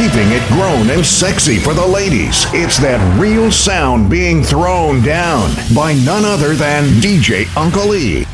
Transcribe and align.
keeping 0.00 0.32
it 0.32 0.42
grown 0.48 0.88
and 0.88 1.04
sexy 1.04 1.58
for 1.58 1.74
the 1.74 1.86
ladies. 1.86 2.46
It's 2.54 2.78
that 2.78 3.20
real 3.20 3.52
sound 3.52 4.08
being 4.08 4.42
thrown 4.42 5.02
down 5.02 5.54
by 5.74 5.92
none 5.92 6.24
other 6.24 6.54
than 6.54 6.84
DJ 7.02 7.54
Uncle 7.54 7.94
E. 7.94 8.24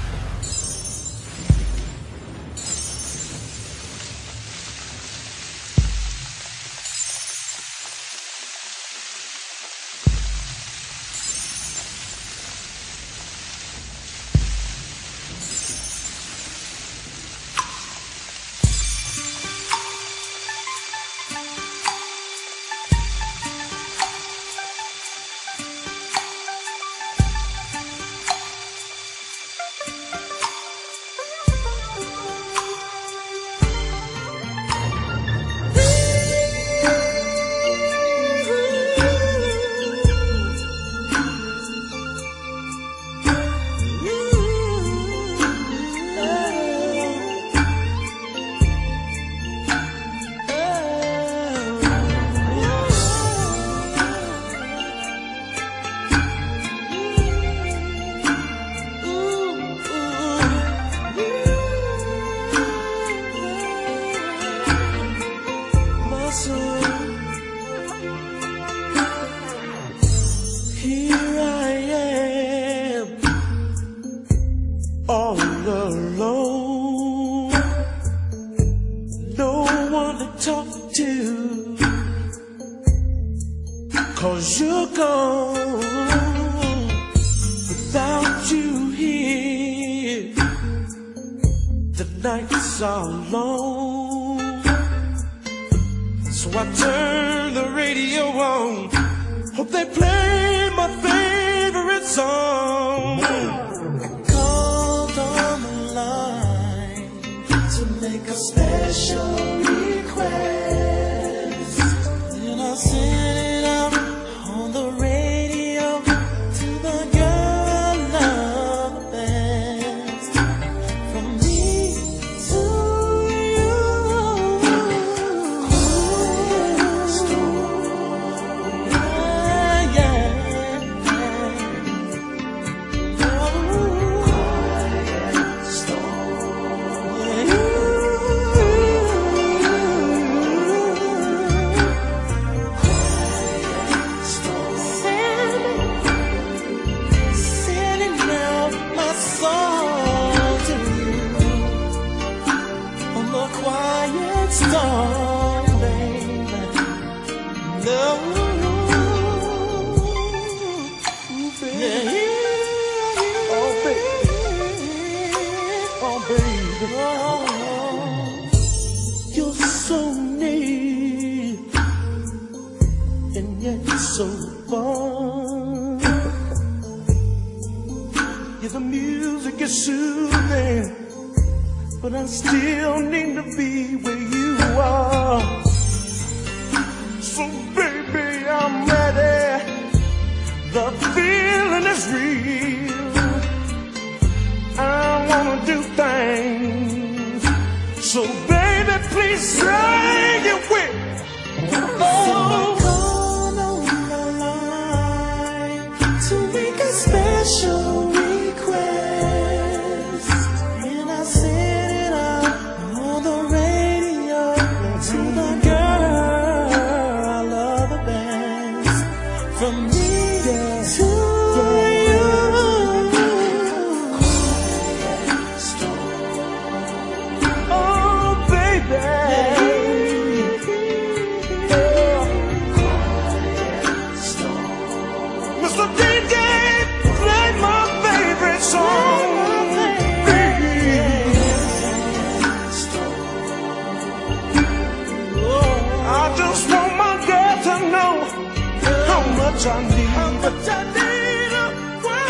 I 249.69 249.83
need, 249.83 250.07
how 250.07 250.31
much 250.31 250.69
I 250.69 250.85
need 250.95 251.53
her, 251.57 251.71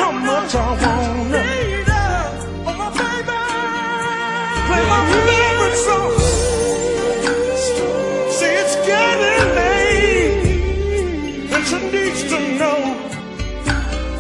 how 0.01 0.13
much 0.13 0.55
I 0.55 0.57
want 0.83 1.17
play 4.67 4.85
my 4.93 5.01
favorite 5.13 5.79
song. 5.87 6.13
See 8.37 8.55
it's 8.63 8.77
getting 8.89 9.49
late, 9.59 10.47
and 11.55 11.63
she 11.69 11.79
needs 11.95 12.23
to 12.31 12.39
know 12.61 12.81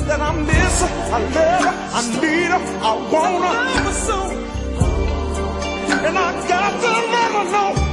that 0.08 0.20
I 0.20 0.30
miss 0.48 0.76
her, 0.82 0.90
I 1.14 1.18
love 1.36 1.64
her, 1.64 1.74
I 1.96 2.00
need 2.20 2.50
her, 2.54 2.62
I 2.82 2.92
want 3.12 3.42
her, 3.48 4.28
and 6.06 6.16
I 6.18 6.20
got 6.48 6.72
to 6.82 6.90
let 7.12 7.30
her 7.32 7.46
know. 7.52 7.85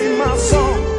queima 0.00 0.34
sol. 0.36 0.89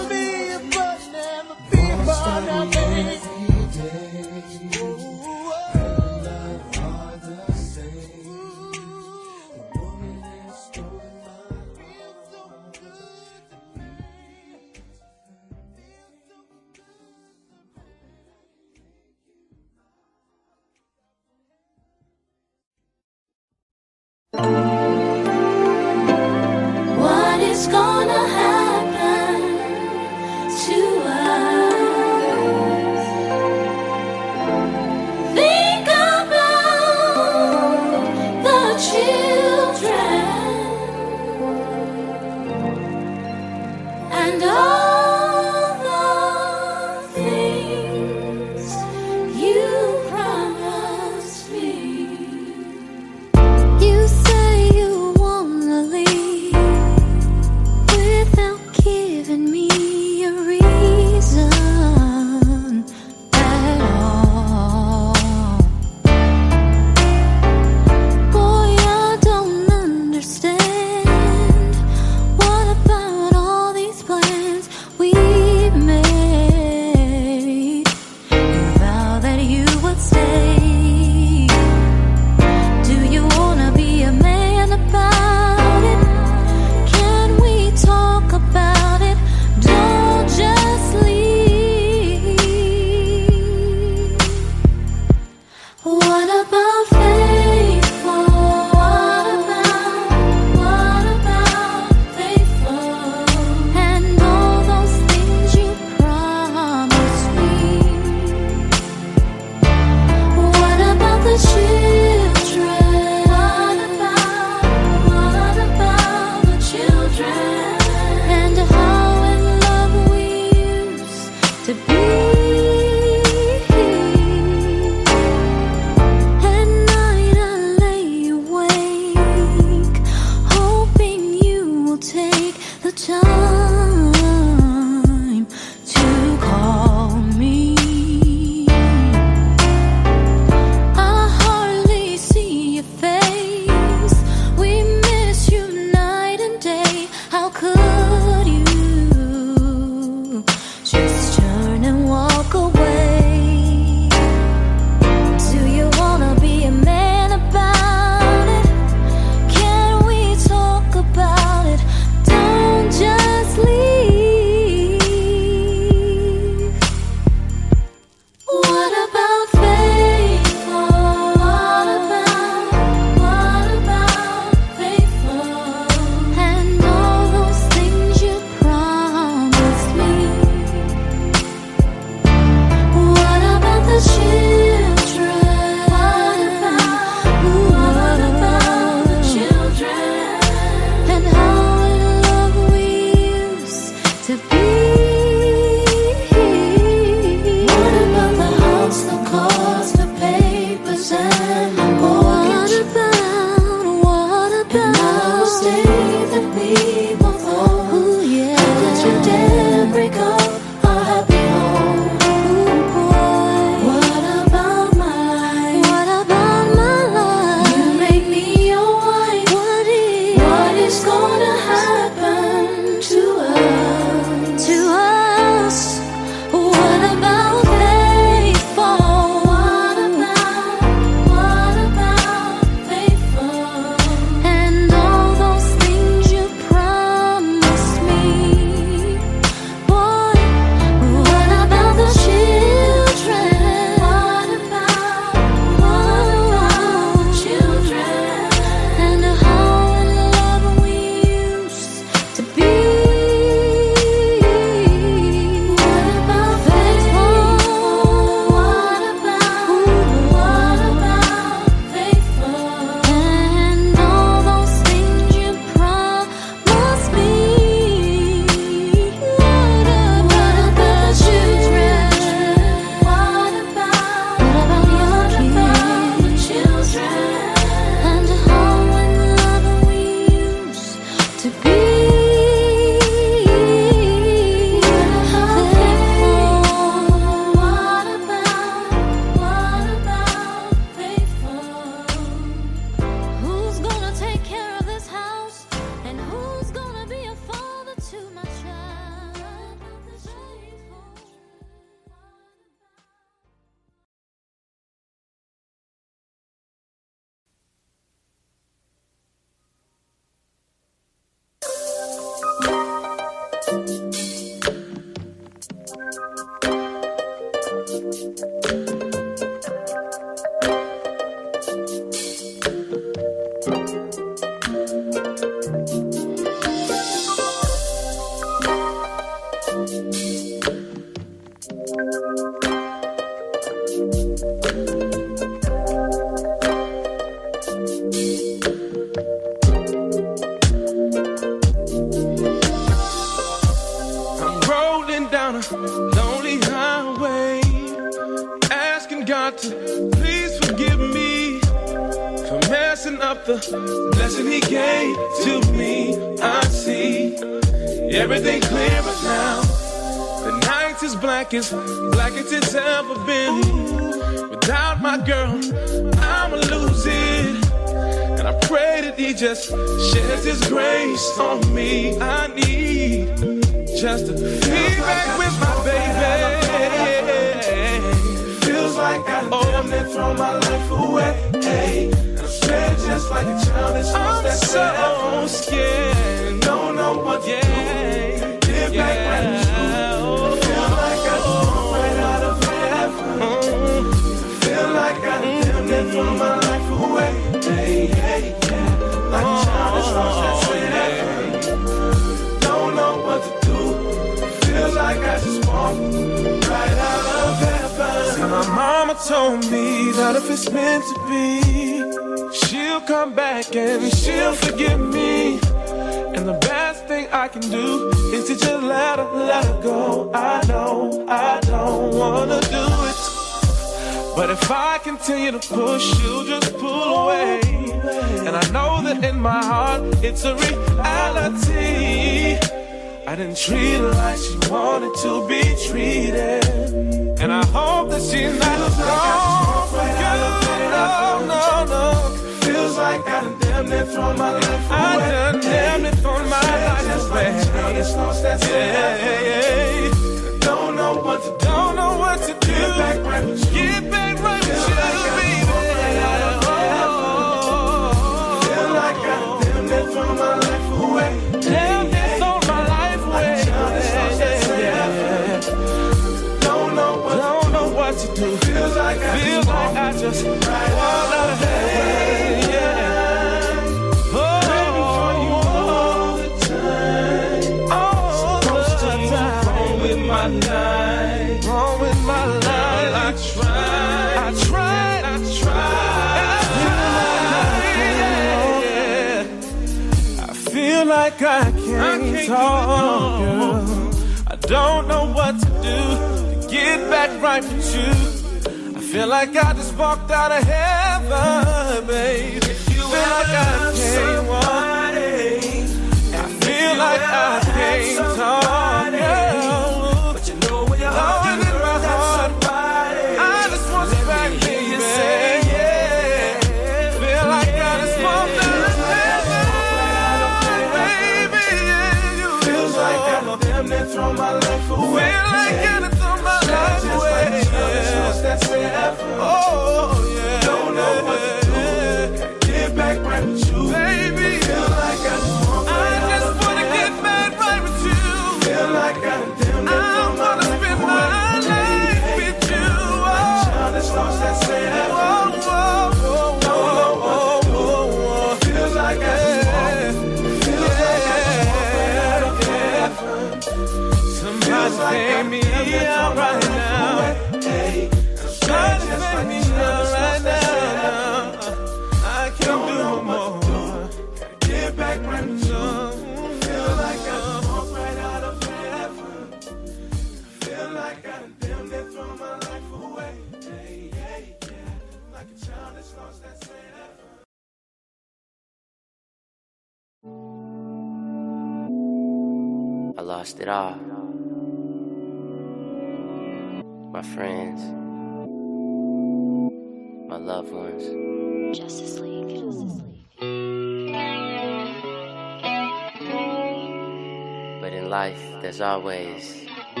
There's 598.72 598.80
always 598.80 599.66
a 599.96 600.00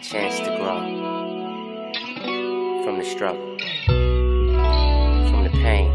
chance 0.00 0.38
to 0.38 0.56
grow 0.56 0.78
from 2.84 2.98
the 2.98 3.04
struggle, 3.04 3.58
from 3.86 5.42
the 5.42 5.50
pain, 5.50 5.90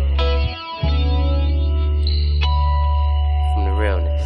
from 3.54 3.64
the 3.64 3.72
realness. 3.72 4.22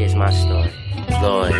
Here's 0.00 0.16
my 0.16 0.32
story. 0.32 0.72
Lord. 1.22 1.52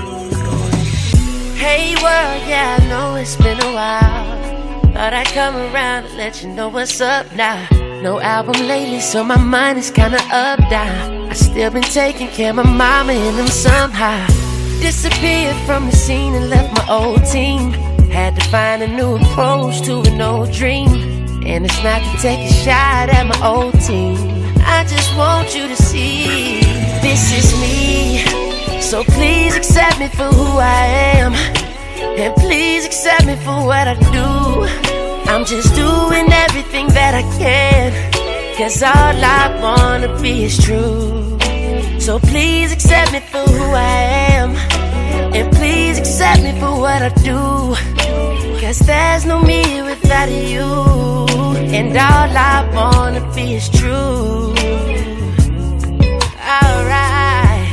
Hey 1.55 1.95
world, 1.95 2.43
yeah, 2.49 2.79
I 2.81 2.89
know 2.89 3.15
it's 3.15 3.37
been 3.37 3.61
a 3.61 3.73
while. 3.73 4.83
Thought 4.95 5.13
I'd 5.15 5.29
come 5.29 5.55
around 5.55 6.07
and 6.07 6.17
let 6.17 6.43
you 6.43 6.49
know 6.49 6.69
what's 6.69 7.01
up 7.01 7.33
now. 7.37 7.88
No 8.03 8.21
album 8.21 8.69
lately, 8.69 9.01
so 9.01 9.25
my 9.25 9.37
mind 9.37 9.77
is 9.77 9.91
kinda 9.91 10.21
up 10.31 10.61
down. 10.71 11.29
I 11.31 11.33
still 11.33 11.71
been 11.71 11.83
taking 11.83 12.29
care 12.29 12.51
of 12.51 12.57
my 12.57 12.63
mama 12.63 13.13
and 13.13 13.37
them 13.37 13.49
somehow. 13.49 14.25
Disappeared 14.81 15.57
from 15.67 15.87
the 15.91 15.97
scene 15.97 16.33
and 16.35 16.49
left 16.49 16.73
my 16.79 16.95
old 16.95 17.25
team. 17.27 17.73
Had 18.09 18.37
to 18.37 18.45
find 18.51 18.85
a 18.85 18.87
new 18.87 19.17
approach 19.17 19.83
to 19.83 20.01
an 20.03 20.21
old 20.21 20.53
dream. 20.53 20.89
And 21.45 21.65
it's 21.65 21.83
not 21.83 22.01
to 22.03 22.23
take 22.23 22.39
a 22.39 22.53
shot 22.65 23.09
at 23.09 23.27
my 23.27 23.41
old 23.45 23.75
team. 23.81 24.17
I 24.65 24.85
just 24.85 25.17
want 25.17 25.57
you 25.57 25.67
to 25.67 25.77
see 25.77 26.61
this 27.03 27.33
is 27.33 27.49
me. 27.61 28.23
So 28.81 29.03
please 29.03 29.57
accept 29.57 29.99
me 29.99 30.07
for 30.07 30.31
who 30.39 30.59
I 30.59 30.85
am. 31.19 31.33
And 32.17 32.33
please 32.37 32.87
accept 32.87 33.27
me 33.27 33.35
for 33.35 33.67
what 33.67 33.89
I 33.89 33.95
do. 34.13 34.98
I'm 35.29 35.45
just 35.45 35.75
doing 35.75 36.33
everything 36.33 36.89
that 36.89 37.13
I 37.15 37.23
can. 37.39 37.93
Cause 38.57 38.83
all 38.83 38.93
I 38.93 39.61
wanna 39.61 40.21
be 40.23 40.45
is 40.45 40.57
true. 40.57 41.39
So 42.01 42.19
please 42.19 42.73
accept 42.73 43.13
me 43.13 43.21
for 43.21 43.45
who 43.45 43.65
I 43.75 44.01
am. 44.39 44.57
And 45.37 45.55
please 45.55 45.99
accept 45.99 46.43
me 46.43 46.53
for 46.59 46.81
what 46.81 47.03
I 47.03 47.11
do. 47.31 47.77
Cause 48.59 48.79
there's 48.81 49.27
no 49.27 49.39
me 49.41 49.83
without 49.83 50.31
you. 50.31 50.67
And 51.77 51.91
all 51.91 52.31
I 52.55 52.67
wanna 52.75 53.21
be 53.35 53.55
is 53.55 53.69
true. 53.69 54.55
Alright. 56.57 57.69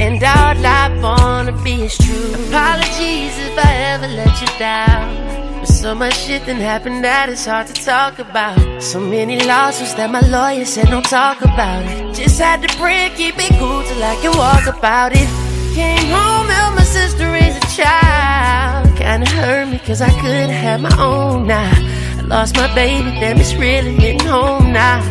And 0.00 0.20
all 0.24 0.58
I 0.80 0.98
wanna 1.02 1.52
be 1.62 1.84
is 1.84 1.96
true. 1.98 2.32
Apologies 2.48 3.34
if 3.46 3.58
I 3.58 3.72
ever 3.92 4.08
let 4.08 4.40
you 4.40 4.58
down. 4.58 5.25
So 5.66 5.94
much 5.94 6.16
shit 6.16 6.46
that 6.46 6.56
happened 6.56 7.04
that 7.04 7.28
it's 7.28 7.44
hard 7.44 7.66
to 7.66 7.74
talk 7.74 8.18
about. 8.18 8.82
So 8.82 8.98
many 8.98 9.38
lawsuits 9.44 9.94
that 9.94 10.10
my 10.10 10.20
lawyer 10.20 10.64
said 10.64 10.86
don't 10.88 11.04
talk 11.04 11.42
about 11.42 11.84
it. 11.84 12.14
Just 12.14 12.40
had 12.40 12.62
to 12.62 12.68
pray, 12.76 13.10
keep 13.16 13.34
it 13.36 13.50
cool 13.58 13.82
till 13.82 14.02
I 14.02 14.16
can 14.22 14.36
walk 14.36 14.66
about 14.66 15.12
it. 15.12 15.28
Came 15.74 16.08
home, 16.08 16.48
helped 16.48 16.78
my 16.78 16.84
sister 16.84 17.30
raise 17.30 17.56
a 17.56 17.66
child. 17.74 18.96
Kinda 18.96 19.28
hurt 19.30 19.68
me 19.68 19.78
cause 19.78 20.00
I 20.00 20.10
couldn't 20.20 20.50
have 20.50 20.80
my 20.80 20.96
own 20.98 21.46
now. 21.46 21.72
I 22.18 22.22
lost 22.22 22.56
my 22.56 22.72
baby, 22.74 23.10
damn 23.20 23.38
it's 23.38 23.54
really 23.54 23.94
hitting 23.94 24.26
home 24.26 24.72
now. 24.72 25.02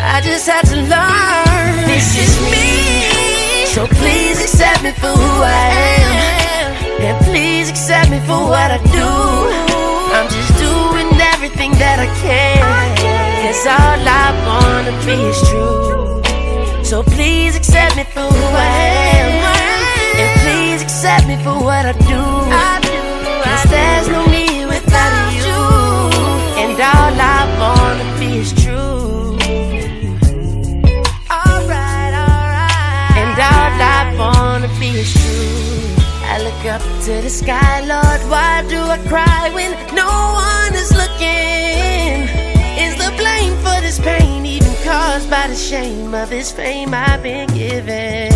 I 0.00 0.20
just 0.20 0.46
had 0.46 0.64
to 0.72 0.76
learn 0.76 1.88
this 1.88 2.08
is 2.16 2.34
me. 2.52 3.66
So 3.74 3.86
please 3.86 4.40
accept 4.40 4.82
me 4.84 4.92
for 4.92 5.08
who 5.08 5.42
I 5.42 5.66
am. 5.98 6.24
And 7.04 7.24
please 7.26 7.68
accept 7.68 8.10
me 8.10 8.18
for 8.20 8.48
what 8.48 8.70
I 8.70 8.78
do. 8.92 9.43
I'm 10.24 10.30
just 10.30 10.56
doing 10.56 11.10
everything 11.34 11.72
that 11.72 12.00
I 12.00 12.08
can. 12.24 12.64
Cause 13.44 13.66
all 13.68 14.00
I 14.08 14.32
wanna 14.48 14.96
be 15.04 15.20
is 15.28 15.36
true. 15.50 16.22
So 16.82 17.02
please 17.02 17.54
accept 17.56 17.96
me 17.96 18.04
for 18.04 18.24
who 18.32 18.46
I 18.56 18.72
am. 19.20 19.28
And 20.16 20.30
please 20.40 20.80
accept 20.80 21.26
me 21.28 21.36
for 21.44 21.60
what 21.68 21.84
I 21.84 21.92
do. 22.08 22.24
Cause 23.44 23.64
there's 23.68 24.08
no 24.08 24.24
me 24.32 24.64
without 24.64 25.28
you. 25.44 25.60
And 26.56 26.72
all 26.72 27.14
I 27.36 27.44
wanna 27.60 28.06
be 28.18 28.38
is 28.38 28.52
true. 28.64 29.36
Alright, 31.28 32.14
alright. 32.24 33.12
And 33.20 33.36
all 33.52 33.72
I 33.92 34.14
wanna 34.16 34.70
be 34.80 34.88
is 35.04 35.12
true. 35.12 35.73
I 36.34 36.38
look 36.38 36.64
up 36.64 36.82
to 37.04 37.22
the 37.22 37.30
sky, 37.30 37.78
Lord. 37.86 38.20
Why 38.28 38.66
do 38.68 38.80
I 38.80 38.98
cry 39.06 39.52
when 39.54 39.70
no 39.94 40.04
one 40.04 40.74
is 40.74 40.90
looking? 40.90 42.26
Is 42.76 42.96
the 42.96 43.14
blame 43.16 43.54
for 43.58 43.80
this 43.80 44.00
pain 44.00 44.44
even 44.44 44.74
caused 44.82 45.30
by 45.30 45.46
the 45.46 45.54
shame 45.54 46.12
of 46.12 46.30
this 46.30 46.50
fame 46.50 46.92
I've 46.92 47.22
been 47.22 47.48
given? 47.50 48.32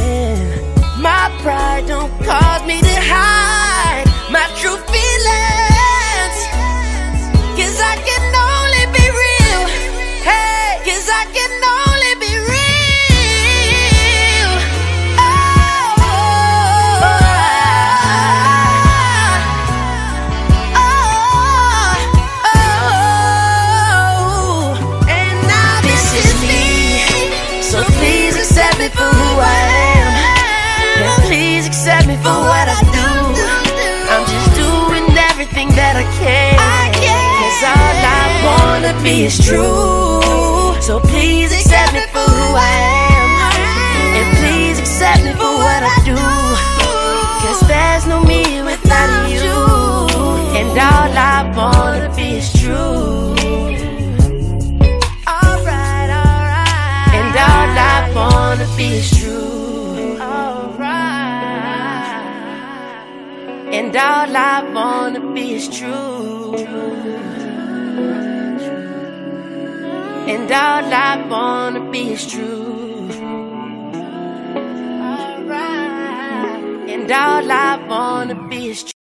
My 1.03 1.37
pride 1.43 1.89
don't 1.89 2.13
cause 2.23 2.65
me 2.69 2.81
to 2.81 2.97
hide 3.01 4.05
my 4.31 4.47
true 4.55 4.77
feelings. 4.77 5.68
Wanna 39.09 39.25
is 39.25 39.39
true. 39.39 40.21
So 40.87 41.01
please 41.01 41.51
accept 41.51 41.95
me 41.95 42.05
for 42.13 42.27
who 42.37 42.47
I 42.69 42.75
am. 43.17 43.31
And 44.19 44.29
please 44.39 44.79
accept 44.85 45.25
me 45.25 45.33
for 45.41 45.53
what 45.65 45.83
I 45.95 45.97
do. 46.11 46.19
Cause 47.43 47.61
there's 47.71 48.05
no 48.07 48.19
me 48.31 48.43
without 48.71 49.31
you. 49.35 49.61
And 50.61 50.73
all 50.89 51.13
I 51.33 51.37
wanna 51.57 52.11
be 52.15 52.29
is 52.41 52.53
true. 52.61 53.35
And 57.19 57.33
all 57.49 57.71
I 57.93 58.13
wanna 58.15 58.69
be 58.77 58.89
is 59.01 59.09
true. 59.19 60.19
And 63.79 63.97
all 63.97 64.37
I 64.53 64.57
wanna 64.75 65.21
be 65.35 65.55
is 65.55 65.67
true. 65.79 66.29
And 70.29 70.53
all 70.53 70.93
I 70.93 71.27
wanna 71.27 71.91
be 71.91 72.13
is 72.13 72.31
true. 72.31 73.09
Alright. 75.09 75.71
And 76.95 77.11
all 77.11 77.51
I 77.51 77.87
wanna 77.89 78.35
be 78.49 78.69
is 78.69 78.83
true. 78.83 78.98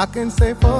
I 0.00 0.06
can 0.06 0.30
say 0.30 0.54
for 0.54 0.79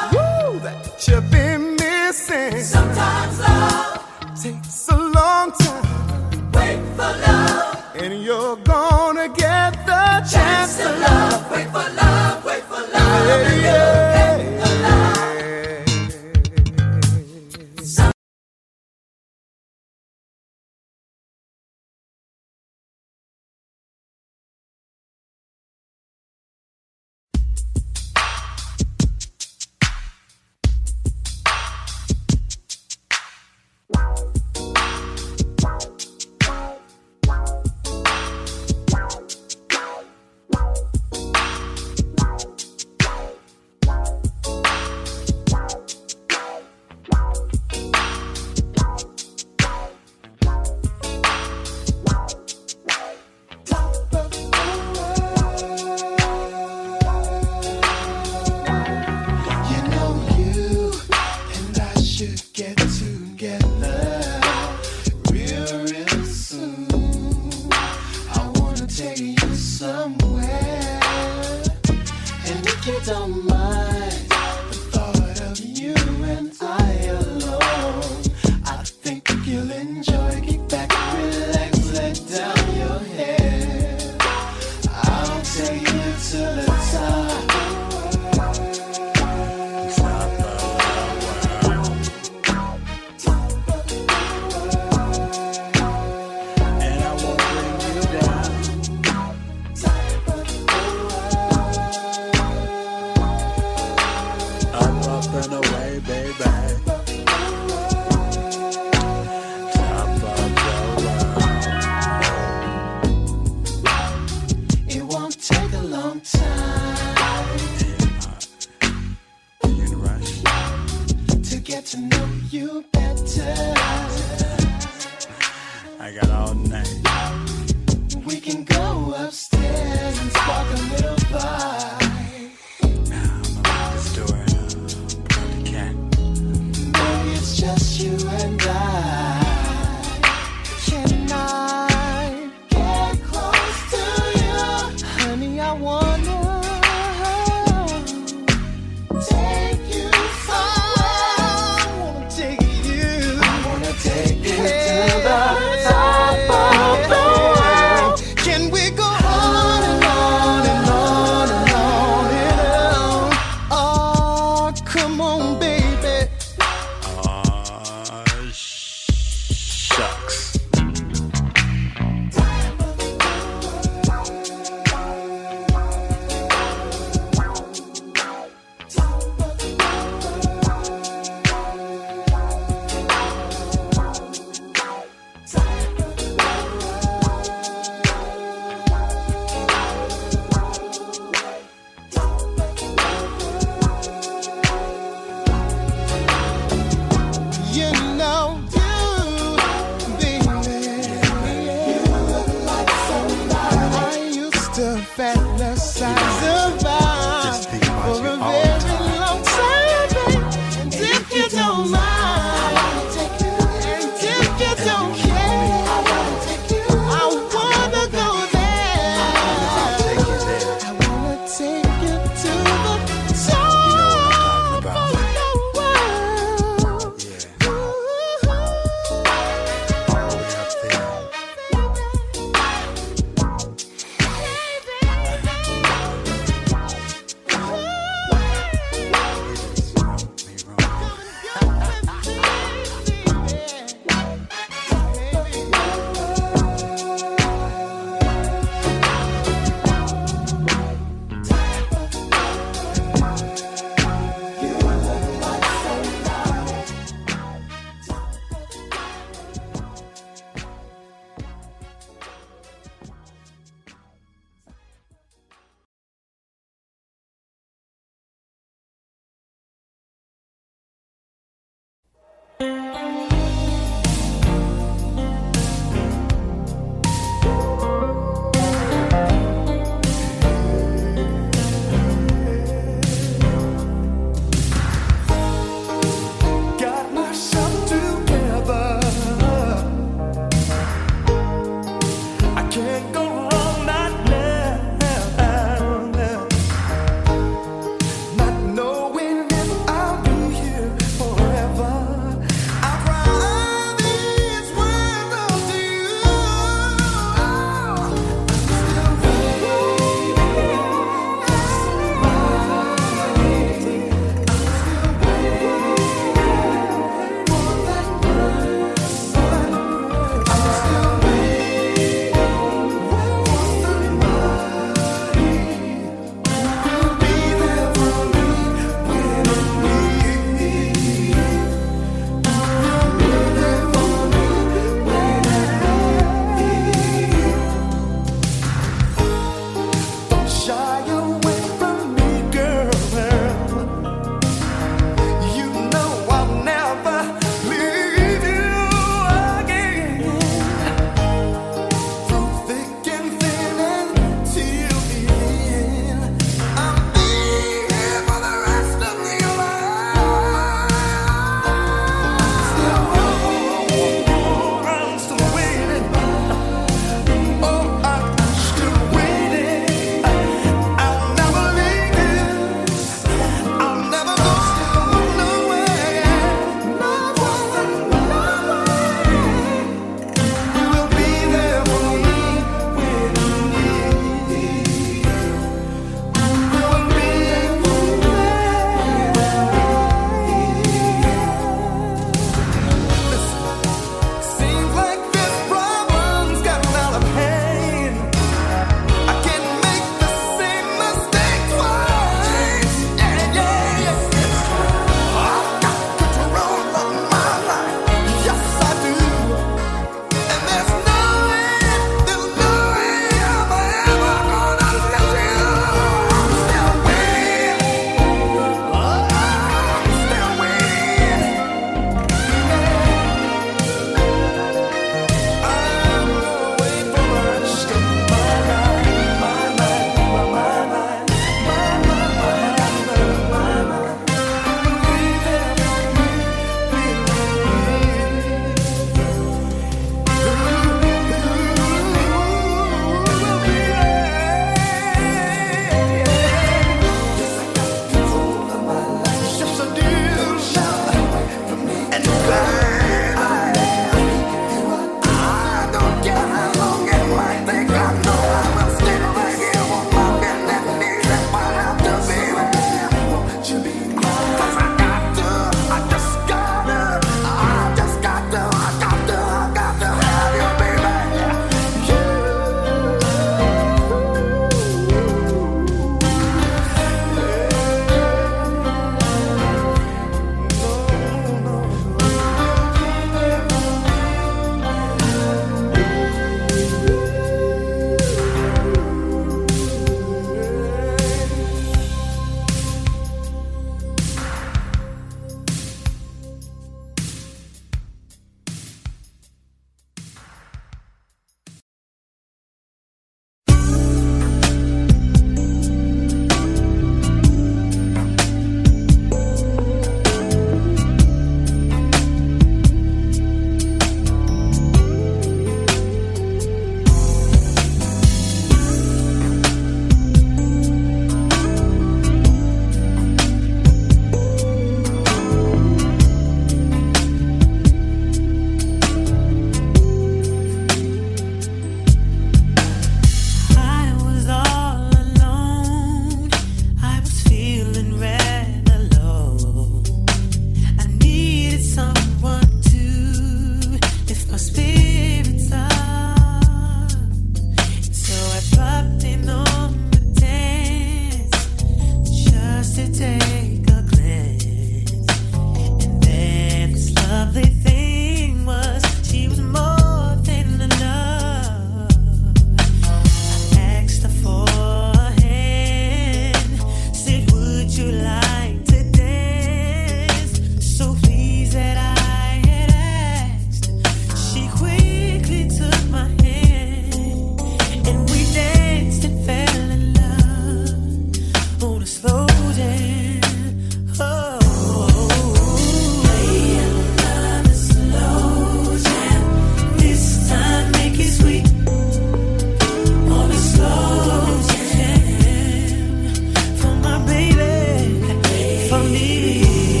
You. 599.61 600.00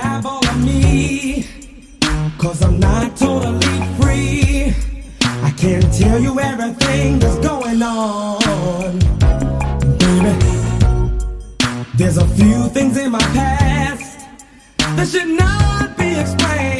Have 0.00 0.26
all 0.26 0.46
of 0.46 0.64
me. 0.64 1.46
Cause 2.38 2.62
I'm 2.62 2.80
not 2.80 3.16
totally 3.16 3.78
free. 4.00 4.74
I 5.48 5.50
can't 5.56 5.92
tell 5.92 6.20
you 6.20 6.38
everything 6.40 7.18
that's 7.18 7.38
going 7.38 7.82
on. 7.82 8.98
Baby, 9.98 10.34
there's 11.94 12.18
a 12.18 12.26
few 12.28 12.68
things 12.70 12.96
in 12.96 13.12
my 13.12 13.26
past 13.36 14.26
that 14.78 15.08
should 15.08 15.28
not 15.28 15.96
be 15.96 16.18
explained. 16.18 16.71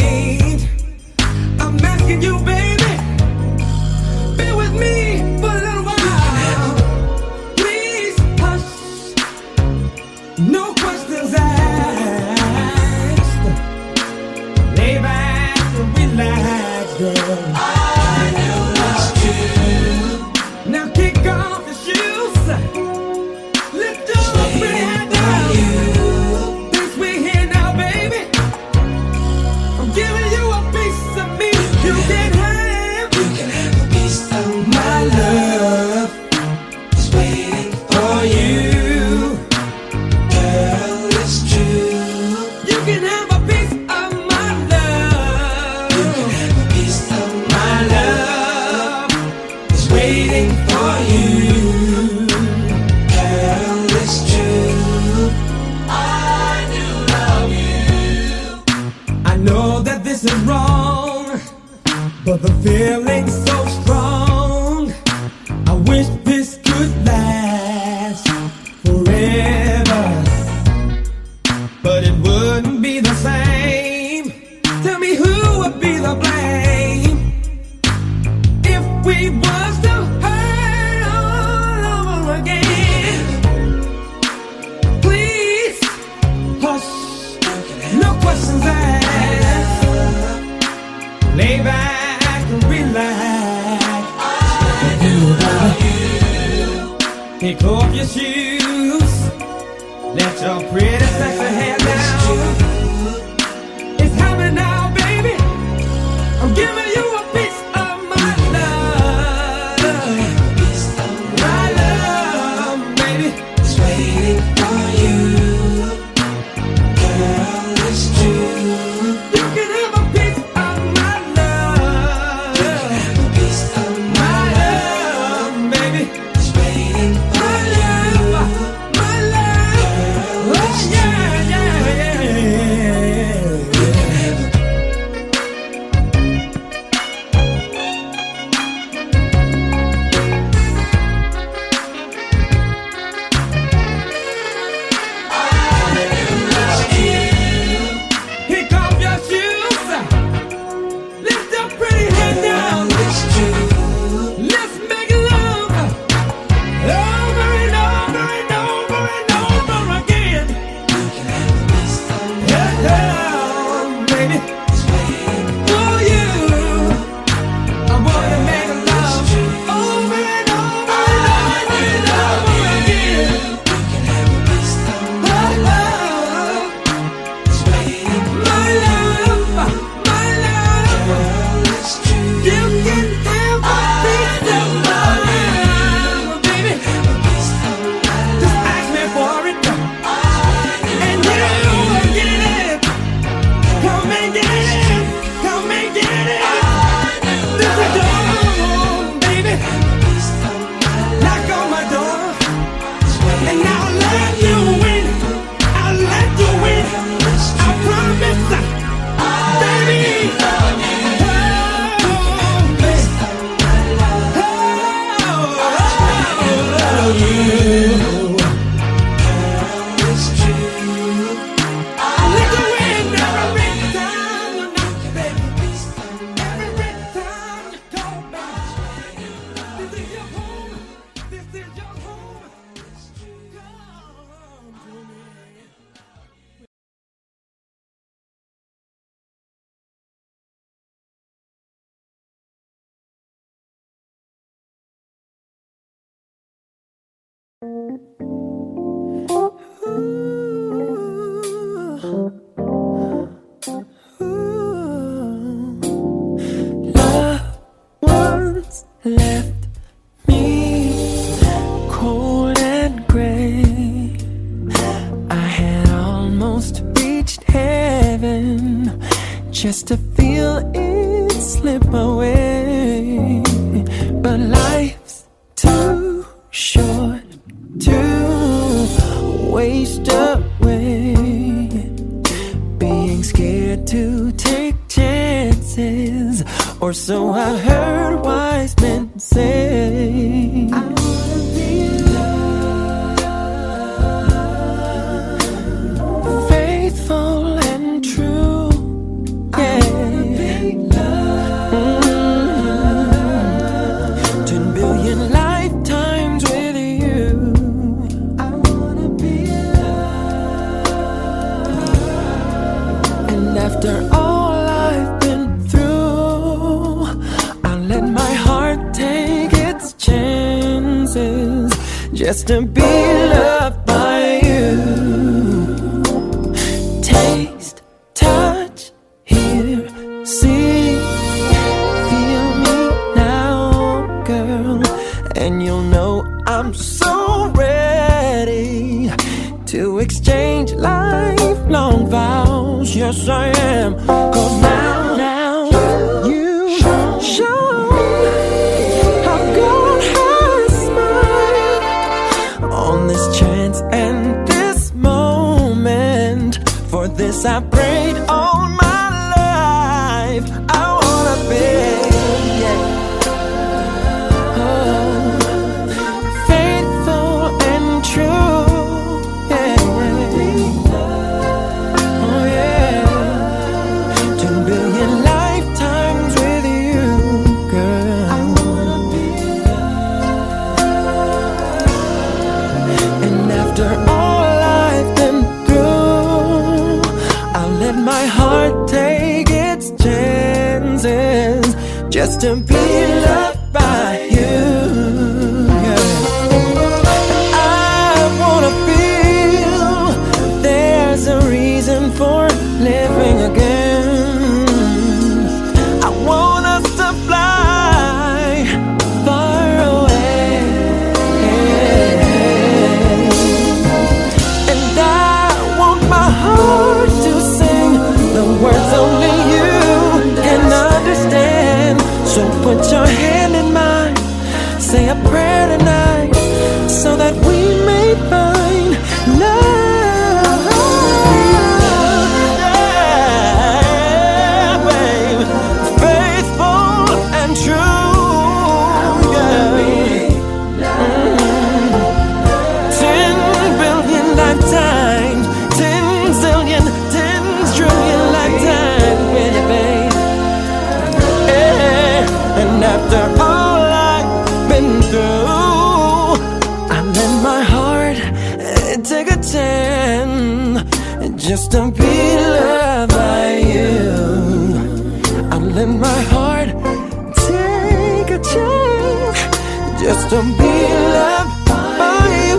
to 470.32 470.40
be 470.40 470.74
loved 471.14 471.68
by 471.68 472.24
you 472.48 472.58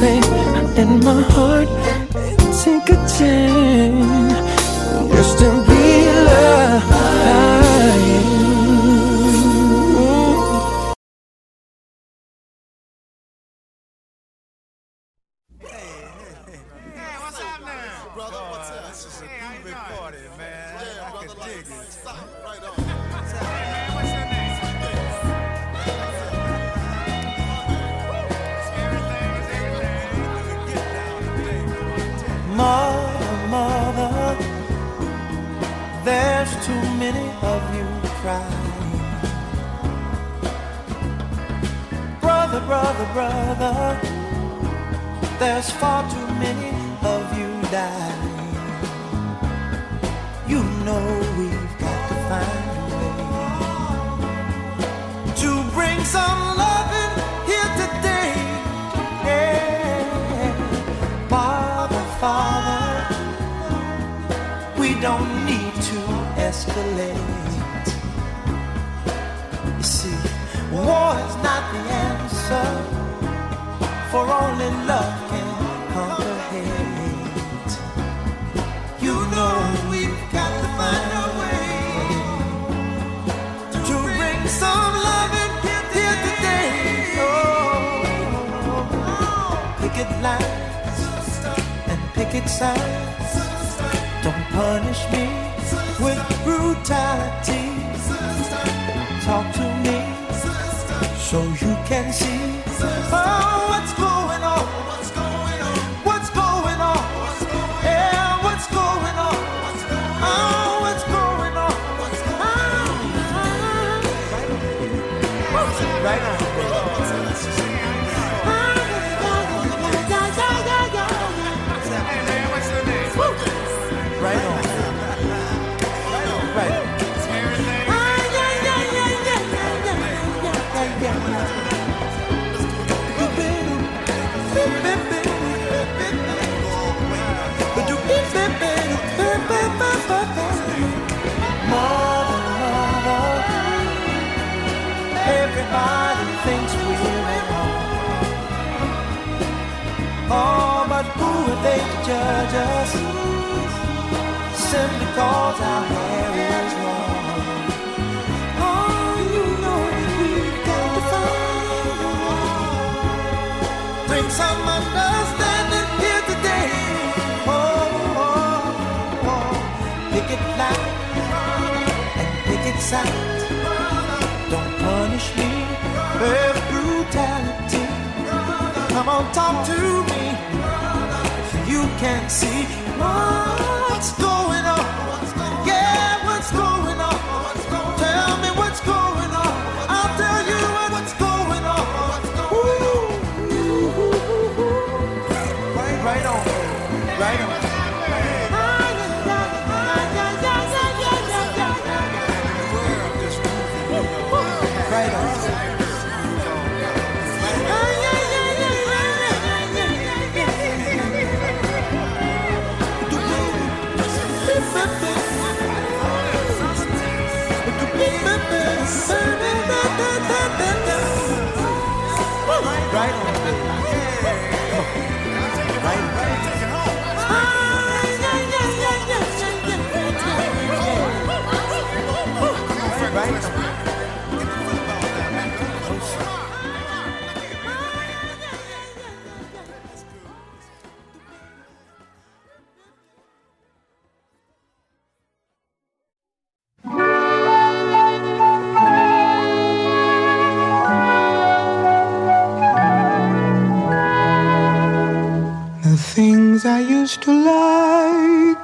babe, 0.00 0.24
and 0.80 1.04
my 1.04 1.20
heart, 1.34 1.68
take 2.62 2.88
a 2.88 2.96
chance. 3.14 4.21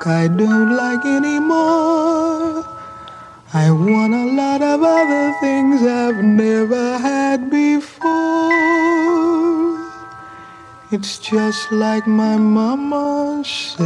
I 0.08 0.26
don't 0.26 0.74
like 0.74 1.04
anymore. 1.04 2.64
I 3.52 3.70
want 3.70 4.14
a 4.14 4.26
lot 4.42 4.62
of 4.62 4.82
other 4.82 5.34
things 5.40 5.82
I've 5.82 6.24
never 6.24 6.98
had 6.98 7.50
before. 7.50 8.08
It's 10.90 11.18
just 11.18 11.70
like 11.70 12.06
my 12.06 12.36
mama 12.38 13.42
says. 13.44 13.78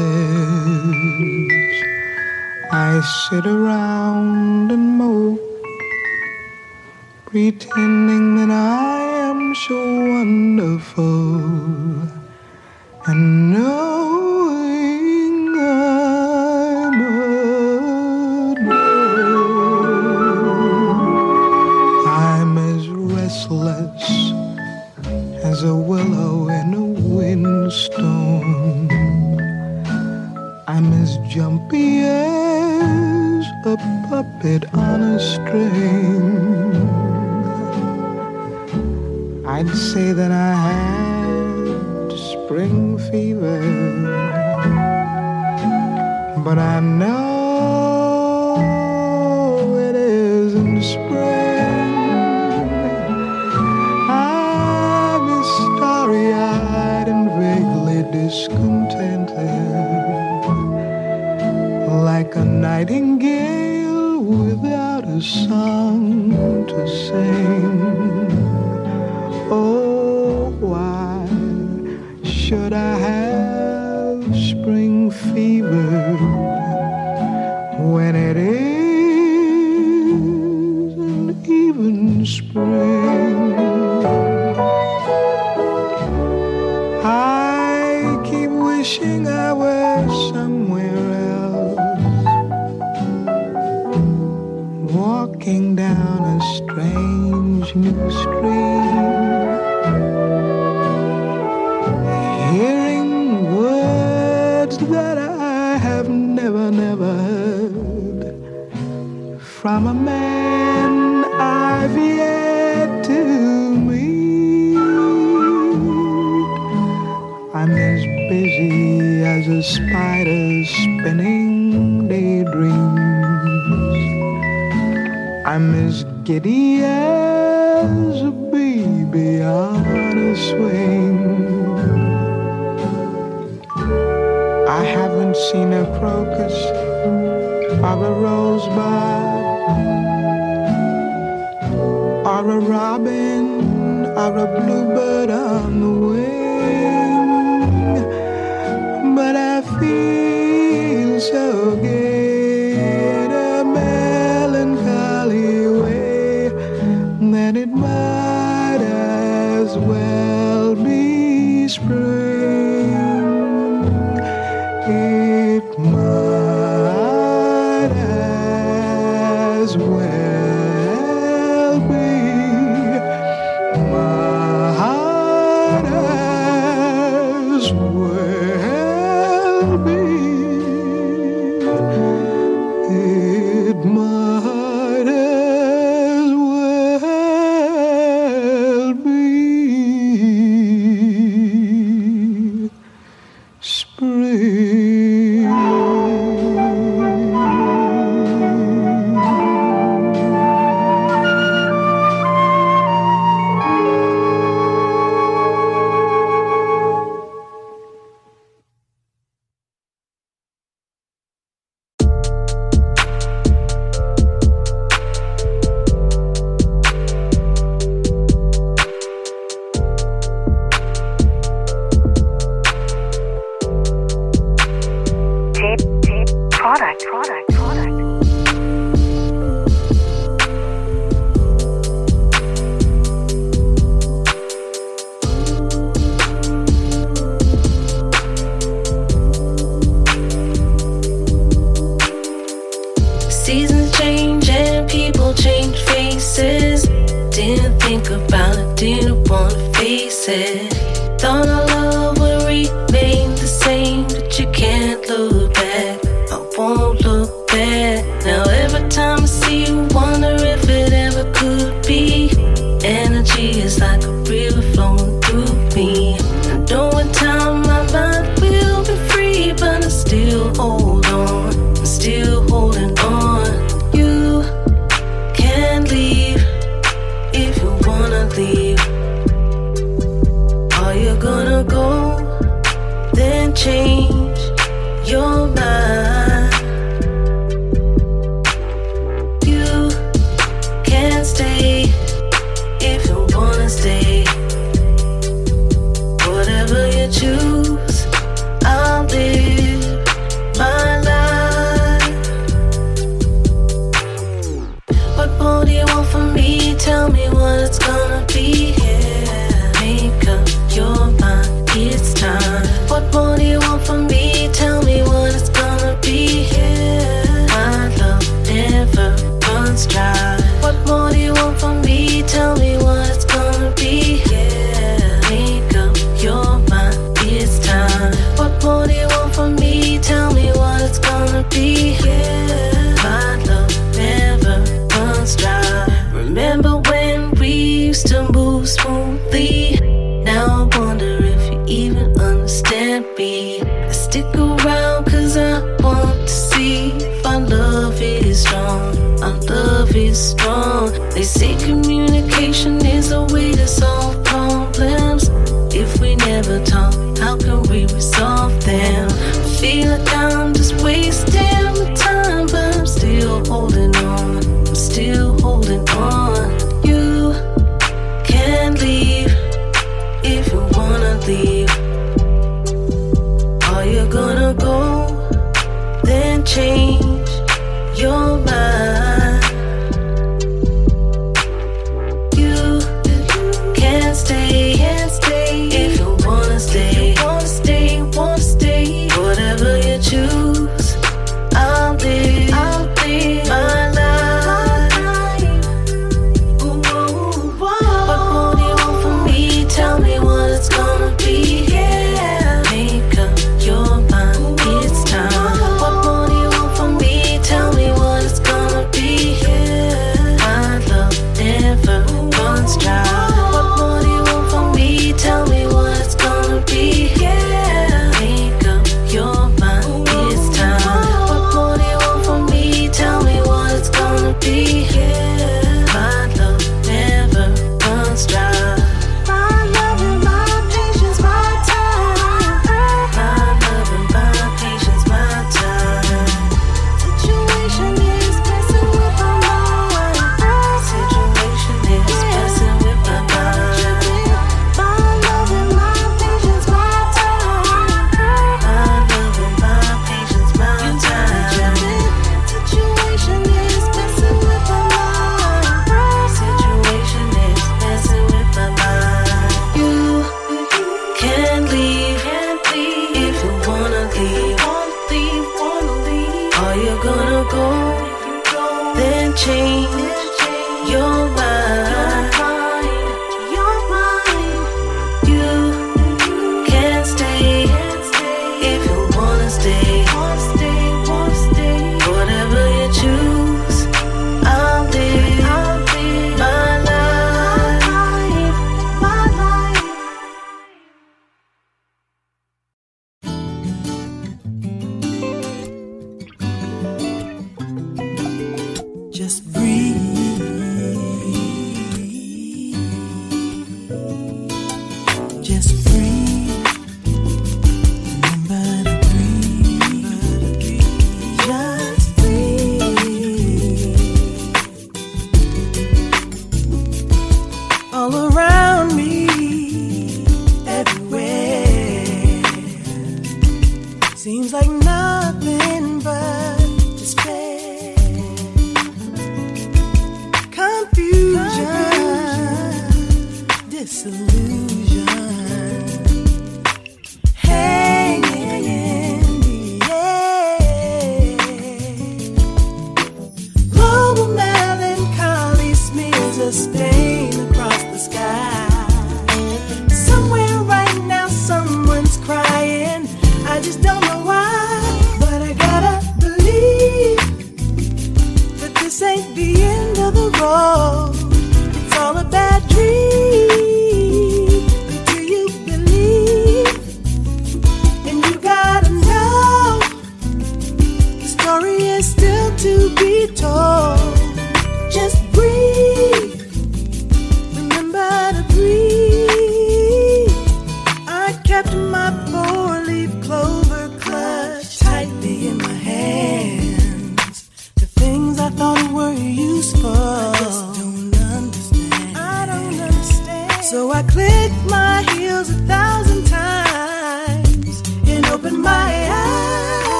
I 2.73 3.01
sit 3.29 3.45
around 3.45 4.71
and 4.71 4.99
mope, 4.99 5.41
pretending. 7.27 8.12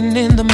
walking 0.00 0.16
in 0.16 0.36
the 0.36 0.49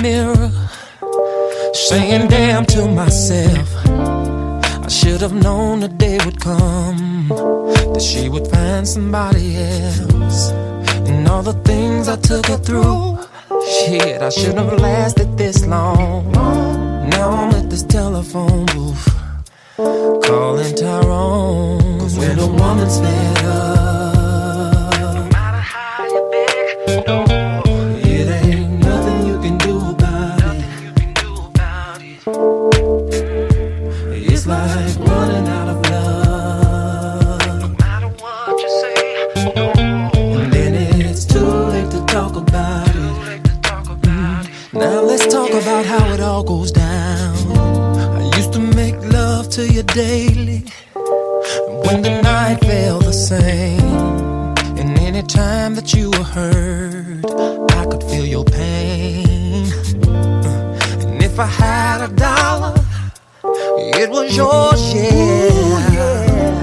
It 63.79 64.09
was 64.11 64.35
your 64.37 64.75
share, 64.77 65.79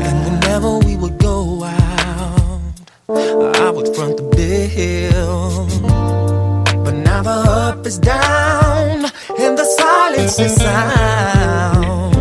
And 0.05 0.25
whenever 0.25 0.79
we 0.79 0.97
would 0.97 1.19
go 1.19 1.63
out, 1.63 2.61
I 3.07 3.69
would 3.69 3.95
front 3.95 4.17
the 4.17 4.23
bill. 4.23 5.67
But 6.83 6.95
now 6.95 7.21
the 7.21 7.29
up 7.29 7.85
is 7.85 7.99
down 7.99 9.05
and 9.39 9.57
the 9.57 9.65
silence 9.77 10.39
is 10.39 10.55
sound. 10.55 12.15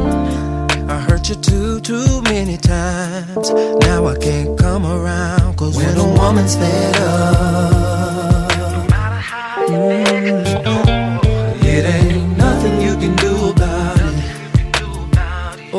I 0.90 1.00
hurt 1.08 1.28
you 1.30 1.36
too, 1.36 1.80
too 1.80 2.20
many 2.22 2.58
times. 2.58 3.50
Now 3.80 4.06
I 4.06 4.16
can't 4.18 4.58
come 4.58 4.84
around. 4.84 5.56
Cause 5.56 5.74
when, 5.76 5.86
when 5.86 5.98
a 5.98 6.20
woman's 6.20 6.54
fed 6.56 6.96
up, 6.96 8.58
no 8.58 8.86
matter 8.90 9.20
how 9.20 9.62
you 9.62 9.72
mm, 9.72 10.81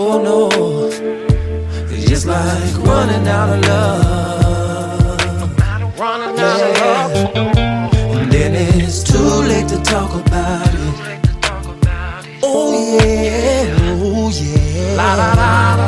Oh 0.06 0.22
no, 0.22 0.50
it's 1.90 2.06
just 2.10 2.26
like 2.26 2.78
running 2.80 3.26
out 3.26 3.50
of 3.56 3.62
love. 3.66 5.18
Running 5.98 6.38
out 6.38 6.62
of 6.62 6.78
love. 6.82 7.46
And 8.18 8.30
then 8.30 8.54
it's 8.54 9.02
too 9.02 9.18
late 9.18 9.70
to 9.70 9.82
talk 9.82 10.14
about 10.14 10.68
it. 10.68 11.22
Oh 12.44 13.00
yeah, 13.00 14.02
oh 14.04 14.30
yeah. 14.30 14.96
La 14.98 15.16
la 15.16 15.34
la 15.36 15.83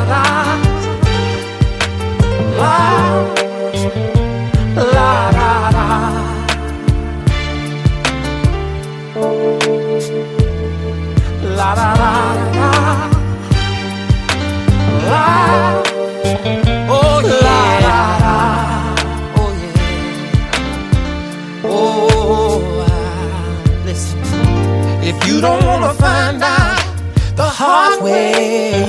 way, 28.06 28.86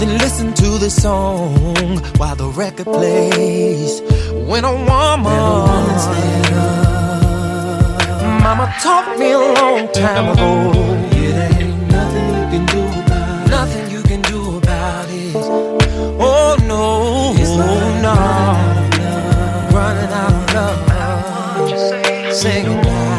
then 0.00 0.18
listen 0.18 0.52
to 0.54 0.78
the 0.78 0.90
song 0.90 1.98
while 2.16 2.36
the 2.36 2.48
record 2.48 2.86
plays. 2.86 4.00
When 4.48 4.64
a 4.64 4.72
woman's 4.72 6.06
Mama 8.42 8.66
taught 8.80 9.18
me 9.18 9.30
a 9.32 9.38
long 9.38 9.86
time 9.92 10.26
ago. 10.32 10.72
It 11.12 11.34
ain't 11.58 11.88
nothing 11.88 12.26
you 12.36 12.46
can 12.52 12.64
do 12.66 12.80
about 13.02 13.46
it. 13.46 13.50
Nothing 13.50 13.90
you 13.90 14.02
can 14.02 14.22
do 14.22 14.56
about 14.56 15.06
it. 15.10 15.36
Oh 16.18 16.56
no, 16.66 17.34
no. 18.06 18.16
Running 19.76 20.12
out 20.22 20.34
of 20.34 20.54
love. 20.54 22.34
Singing 22.34 22.80
now. 22.82 23.00
And 23.00 23.09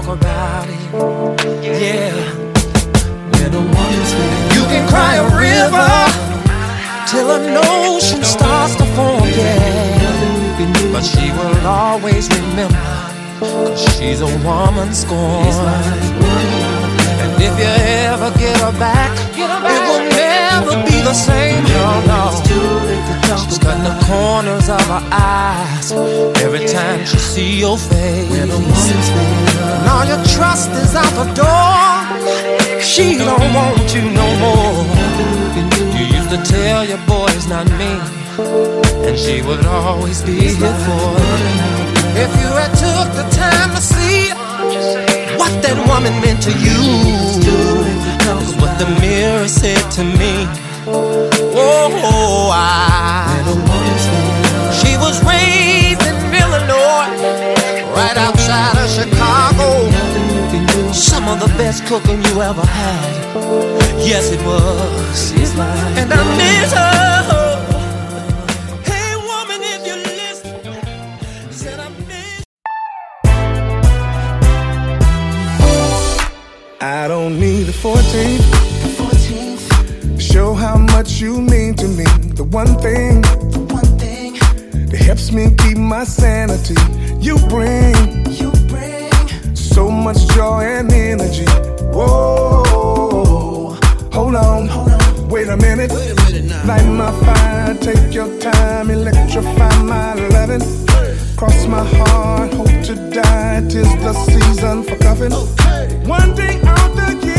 talk 0.00 0.16
about 0.16 0.68
it. 0.68 0.80
Yeah. 1.62 2.14
When 3.32 3.54
a 3.54 3.60
woman's 3.60 4.12
there, 4.12 4.54
you 4.54 4.62
can 4.66 4.88
cry 4.88 5.16
a 5.16 5.26
river 5.36 5.90
till 7.06 7.30
an 7.30 7.56
ocean 7.56 8.24
starts 8.24 8.76
to 8.76 8.84
form. 8.96 9.28
Yeah. 9.28 10.92
But 10.92 11.02
she 11.02 11.30
will 11.30 11.66
always 11.66 12.28
remember. 12.28 12.76
Cause 13.38 13.96
she's 13.96 14.20
a 14.20 14.26
woman 14.44 14.92
scorned. 14.92 16.59
And 17.40 17.48
if 17.48 17.58
you 17.58 17.72
ever 18.12 18.30
get 18.38 18.60
her 18.60 18.72
back, 18.78 19.16
it 19.32 19.80
will 19.88 20.04
never 20.12 20.76
be 20.84 21.00
the 21.00 21.14
same. 21.14 21.64
No, 21.64 22.04
no. 22.04 22.36
She's 23.40 23.56
cutting 23.58 23.82
the 23.82 23.96
corners 24.04 24.68
of 24.68 24.82
her 24.92 25.02
eyes 25.10 25.90
every 26.44 26.66
time 26.66 27.06
she 27.06 27.16
see 27.16 27.58
your 27.60 27.78
face. 27.78 28.28
And 28.36 28.52
all 29.88 30.04
your 30.04 30.22
trust 30.36 30.70
is 30.84 30.94
out 30.94 31.12
the 31.16 31.32
door. 31.32 32.82
She 32.82 33.16
don't 33.16 33.54
want 33.54 33.88
you 33.94 34.02
no 34.02 34.28
more. 34.44 34.84
You 35.96 36.04
used 36.18 36.28
to 36.36 36.40
tell 36.44 36.84
your 36.84 37.00
boy 37.08 37.28
it's 37.30 37.48
not 37.48 37.64
me, 37.80 37.92
and 39.08 39.18
she 39.18 39.40
would 39.40 39.64
always 39.64 40.20
be 40.20 40.52
here 40.60 40.76
for 40.84 41.08
you. 41.16 41.90
If 42.20 42.30
you 42.42 42.50
had 42.60 42.72
took 42.84 43.08
the 43.16 43.24
time 43.34 43.70
to 43.70 43.80
see 43.80 44.09
what 45.40 45.56
that 45.64 45.78
woman 45.88 46.12
meant 46.20 46.42
to 46.44 46.52
you, 46.52 46.80
is 48.44 48.52
what 48.60 48.76
the 48.78 48.84
mirror 49.00 49.48
said 49.48 49.80
to 49.96 50.04
me. 50.04 50.44
Oh, 50.86 52.50
I. 52.52 53.40
She 54.80 54.92
was 55.00 55.16
raised 55.24 56.04
in 56.04 56.16
Illinois, 56.44 57.16
right 57.96 58.18
outside 58.20 58.76
of 58.84 58.88
Chicago. 58.92 59.88
Some 60.92 61.26
of 61.28 61.40
the 61.40 61.48
best 61.56 61.86
cooking 61.86 62.22
you 62.28 62.42
ever 62.42 62.66
had. 62.66 63.16
Yes, 64.04 64.30
it 64.32 64.42
was. 64.44 65.32
And 65.96 66.12
I 66.12 66.22
miss 66.36 66.72
her. 66.72 67.19
I 77.30 77.32
don't 77.32 77.42
need 77.42 77.68
a 77.68 77.72
14th. 77.72 78.42
Show 80.20 80.52
how 80.52 80.76
much 80.76 81.20
you 81.20 81.40
mean 81.40 81.74
to 81.74 81.86
me. 81.86 82.02
The 82.34 82.42
one 82.42 82.74
thing, 82.80 83.22
The 83.22 83.60
one 83.72 83.98
thing. 84.00 84.32
that 84.88 84.98
helps 85.00 85.30
me 85.30 85.54
keep 85.58 85.78
my 85.78 86.02
sanity. 86.02 86.74
You 87.20 87.38
bring, 87.48 88.26
so 89.54 89.88
much 89.88 90.18
joy 90.34 90.62
and 90.62 90.92
energy. 90.92 91.46
Whoa, 91.94 93.76
hold 94.12 94.34
on, 94.34 94.68
wait 95.28 95.48
a 95.48 95.56
minute. 95.56 95.92
Light 96.66 96.88
my 96.88 97.12
fire, 97.24 97.74
take 97.76 98.12
your 98.12 98.40
time, 98.40 98.90
electrify 98.90 99.82
my 99.84 100.14
loving. 100.14 100.62
Cross 101.40 101.68
my 101.68 101.82
heart, 101.82 102.52
hope 102.52 102.84
to 102.84 102.94
die. 103.14 103.62
Tis 103.62 103.88
the 104.04 104.12
season 104.12 104.82
for 104.84 104.96
cuffing. 104.96 105.32
One 106.06 106.34
day 106.34 106.60
out 106.64 106.94
the 106.94 107.29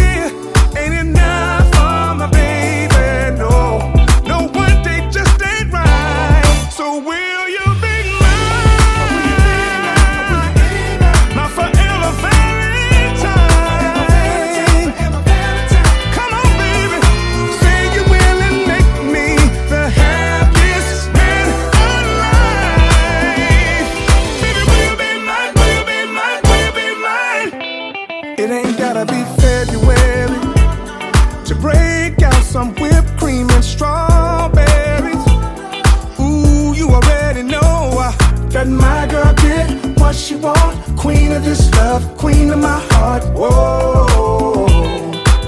want. 40.41 40.97
Queen 40.97 41.31
of 41.31 41.43
this 41.43 41.71
love, 41.75 42.17
queen 42.17 42.49
of 42.51 42.59
my 42.59 42.79
heart. 42.91 43.23
Whoa, 43.33 44.05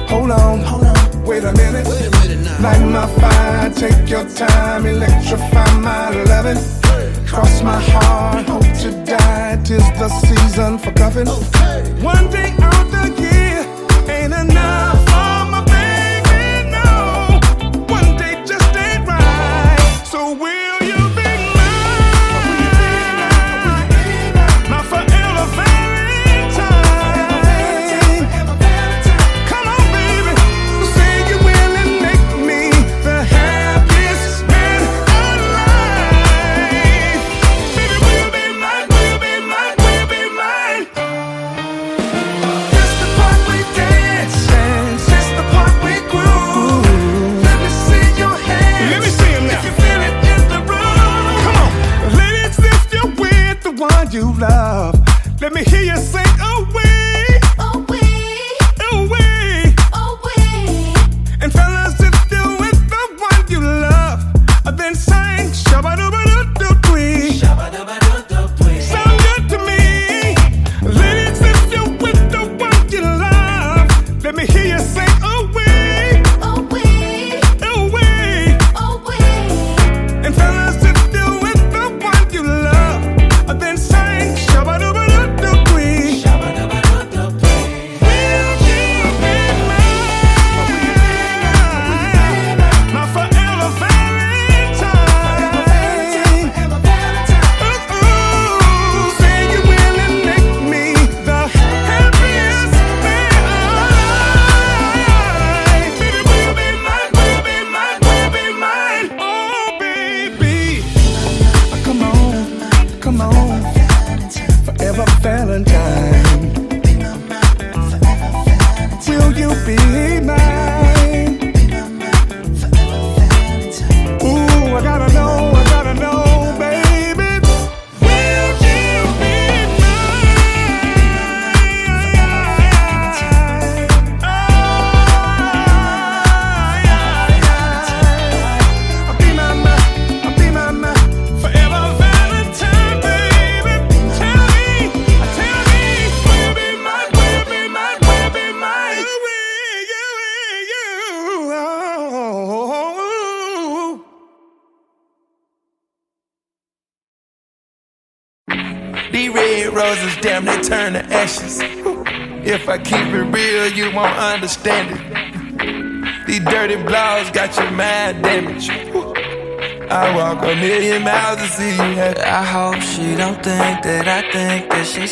hold 0.07 0.31
on, 0.31 0.59
hold 0.59 0.85
on, 0.85 1.25
wait 1.25 1.43
a 1.43 1.51
minute. 1.53 1.87
Light 2.61 2.85
my 2.97 3.07
fire, 3.19 3.69
take 3.71 4.09
your 4.09 4.27
time, 4.29 4.85
electrify 4.85 5.71
my 5.79 6.09
loving. 6.31 6.61
Cross 7.27 7.63
my 7.63 7.79
heart, 7.79 8.47
hope 8.47 8.71
to 8.81 8.91
die. 9.05 9.59
Tis 9.63 9.85
the 9.99 10.09
season 10.09 10.77
for 10.77 10.91
cuffing. 10.91 11.27
One 12.03 12.29
day 12.29 12.53
out 12.59 12.85
the 12.91 13.21
year 13.21 13.32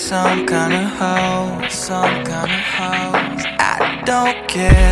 some 0.02 0.48
kind 0.48 0.74
of 0.74 0.90
hoe, 0.98 1.68
some 1.70 2.24
kind 2.26 2.52
of 2.52 2.66
hoe. 2.76 3.14
I 3.60 4.02
don't 4.04 4.48
care. 4.48 4.91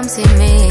come 0.00 0.08
see 0.08 0.38
me. 0.38 0.69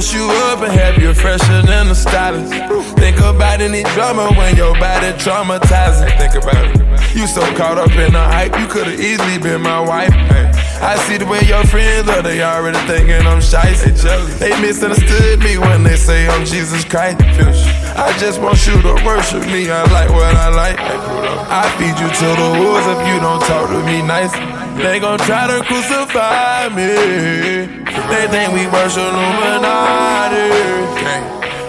Mess 0.00 0.14
you 0.14 0.24
up 0.48 0.62
and 0.62 0.72
have 0.72 0.96
you 0.96 1.12
fresher 1.12 1.60
than 1.60 1.88
the 1.88 1.94
stylist. 1.94 2.50
Think 2.96 3.18
about 3.18 3.60
any 3.60 3.82
drama 3.92 4.32
when 4.32 4.56
your 4.56 4.72
body 4.80 5.12
traumatizing. 5.20 6.08
Think 6.16 6.42
about 6.42 6.64
it. 6.72 7.14
You 7.14 7.26
so 7.26 7.42
caught 7.54 7.76
up 7.76 7.92
in 7.92 8.14
the 8.14 8.24
hype, 8.32 8.58
you 8.58 8.66
could've 8.66 8.98
easily 8.98 9.36
been 9.36 9.60
my 9.60 9.78
wife. 9.78 10.08
Hey. 10.08 10.48
I 10.80 10.96
see 11.04 11.18
the 11.18 11.26
way 11.26 11.42
your 11.44 11.62
friends 11.66 12.08
are, 12.08 12.22
they 12.22 12.42
already 12.42 12.78
thinking 12.88 13.26
I'm 13.26 13.42
shy. 13.42 13.74
They 13.84 13.92
jealous. 13.92 14.38
They 14.38 14.58
misunderstood 14.62 15.40
me 15.40 15.58
when 15.58 15.82
they 15.82 15.96
say 15.96 16.26
I'm 16.28 16.46
Jesus 16.46 16.82
Christ. 16.82 17.20
I 17.20 18.16
just 18.16 18.40
want 18.40 18.56
you 18.66 18.80
to 18.80 18.94
worship 19.04 19.44
me. 19.52 19.70
I 19.70 19.84
like 19.92 20.08
what 20.08 20.34
I 20.34 20.48
like. 20.48 20.80
I 20.80 21.68
feed 21.76 22.00
you 22.00 22.08
to 22.08 22.28
the 22.40 22.48
wolves 22.56 22.88
if 22.88 23.00
you 23.04 23.20
don't 23.20 23.44
talk 23.44 23.68
to 23.68 23.84
me 23.84 24.00
nice. 24.00 24.32
They 24.80 24.98
gon' 24.98 25.18
try 25.18 25.46
to 25.46 25.60
crucify 25.62 26.70
me. 26.72 27.99
They 28.10 28.26
think 28.28 28.52
we 28.52 28.66
worship 28.66 29.02
Illuminati. 29.02 30.50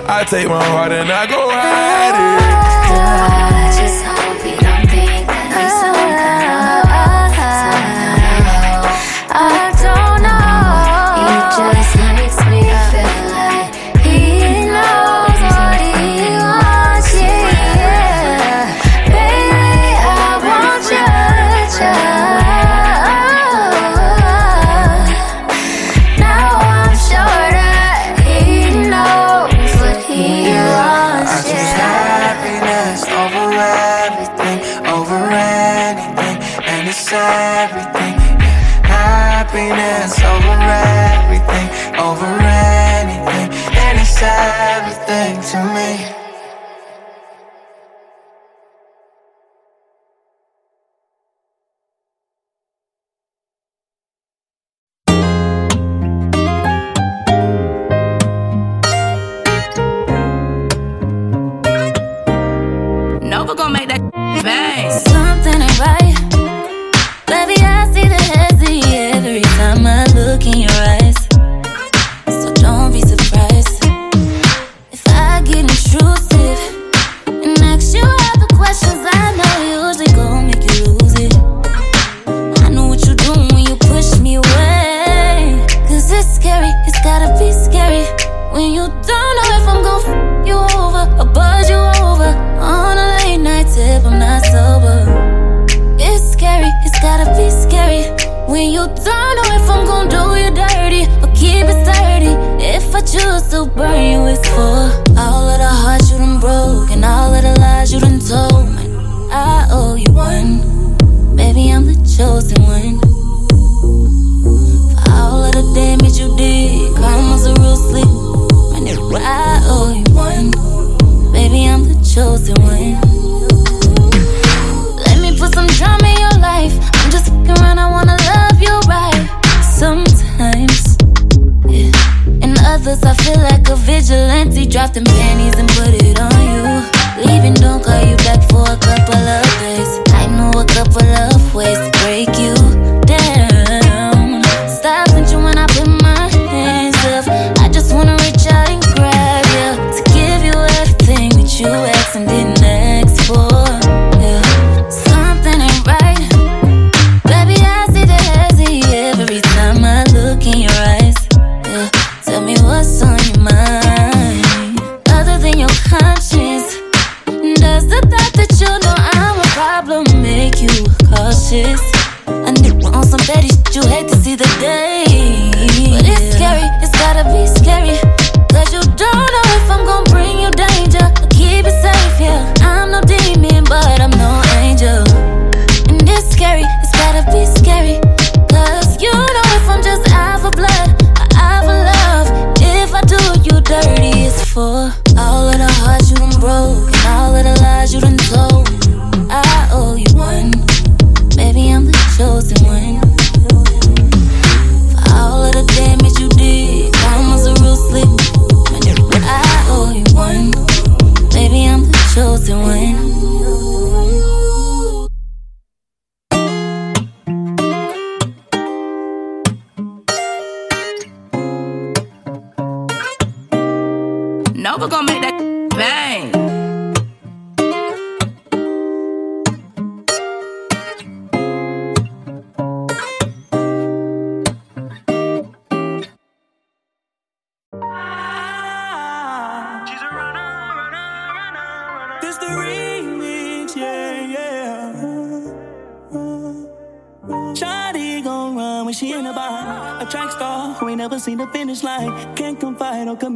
I 0.07 0.25
take 0.27 0.47
my 0.47 0.63
heart 0.63 0.91
and 0.91 1.09
I 1.11 1.25
go 1.27 1.49
hide 1.49 2.65
it. 2.67 2.70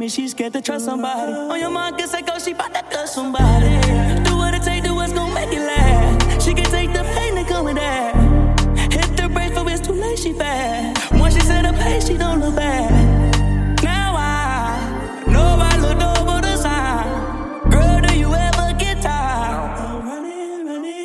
Commit, 0.06 0.12
she's 0.12 0.30
scared 0.32 0.52
to 0.52 0.60
trust 0.60 0.84
somebody. 0.84 1.32
On 1.32 1.58
your 1.58 1.70
mark, 1.70 1.98
guess 1.98 2.14
I 2.14 2.22
go, 2.22 2.38
she 2.38 2.52
bout 2.52 2.72
to 2.74 2.82
touch 2.90 3.08
somebody. 3.08 3.80
Do 4.24 4.36
what 4.36 4.54
it 4.54 4.62
take, 4.62 4.84
do 4.84 4.94
what's 4.94 5.12
gon' 5.12 5.32
make 5.34 5.52
it 5.52 5.60
last. 5.60 6.44
She 6.44 6.54
can 6.54 6.64
take 6.64 6.92
the 6.92 7.02
pain 7.14 7.34
that 7.34 7.46
come 7.48 7.64
with 7.64 7.76
that. 7.76 8.14
Hit 8.92 9.16
the 9.16 9.28
brakes, 9.28 9.54
but 9.54 9.66
it's 9.68 9.86
too 9.86 9.92
late, 9.92 10.18
she 10.18 10.32
fast. 10.32 11.12
Once 11.12 11.34
she 11.34 11.40
set 11.40 11.64
a 11.64 11.72
pace, 11.72 12.06
she 12.06 12.16
don't 12.16 12.40
look 12.40 12.56
back. 12.56 12.90
Now 13.82 14.14
I 14.16 15.24
know 15.28 15.56
I 15.60 15.76
looked 15.78 16.02
over 16.02 16.40
the 16.40 16.56
sign. 16.56 17.70
Girl, 17.70 18.00
do 18.00 18.18
you 18.18 18.34
ever 18.34 18.74
get 18.78 19.02
tired? 19.02 19.78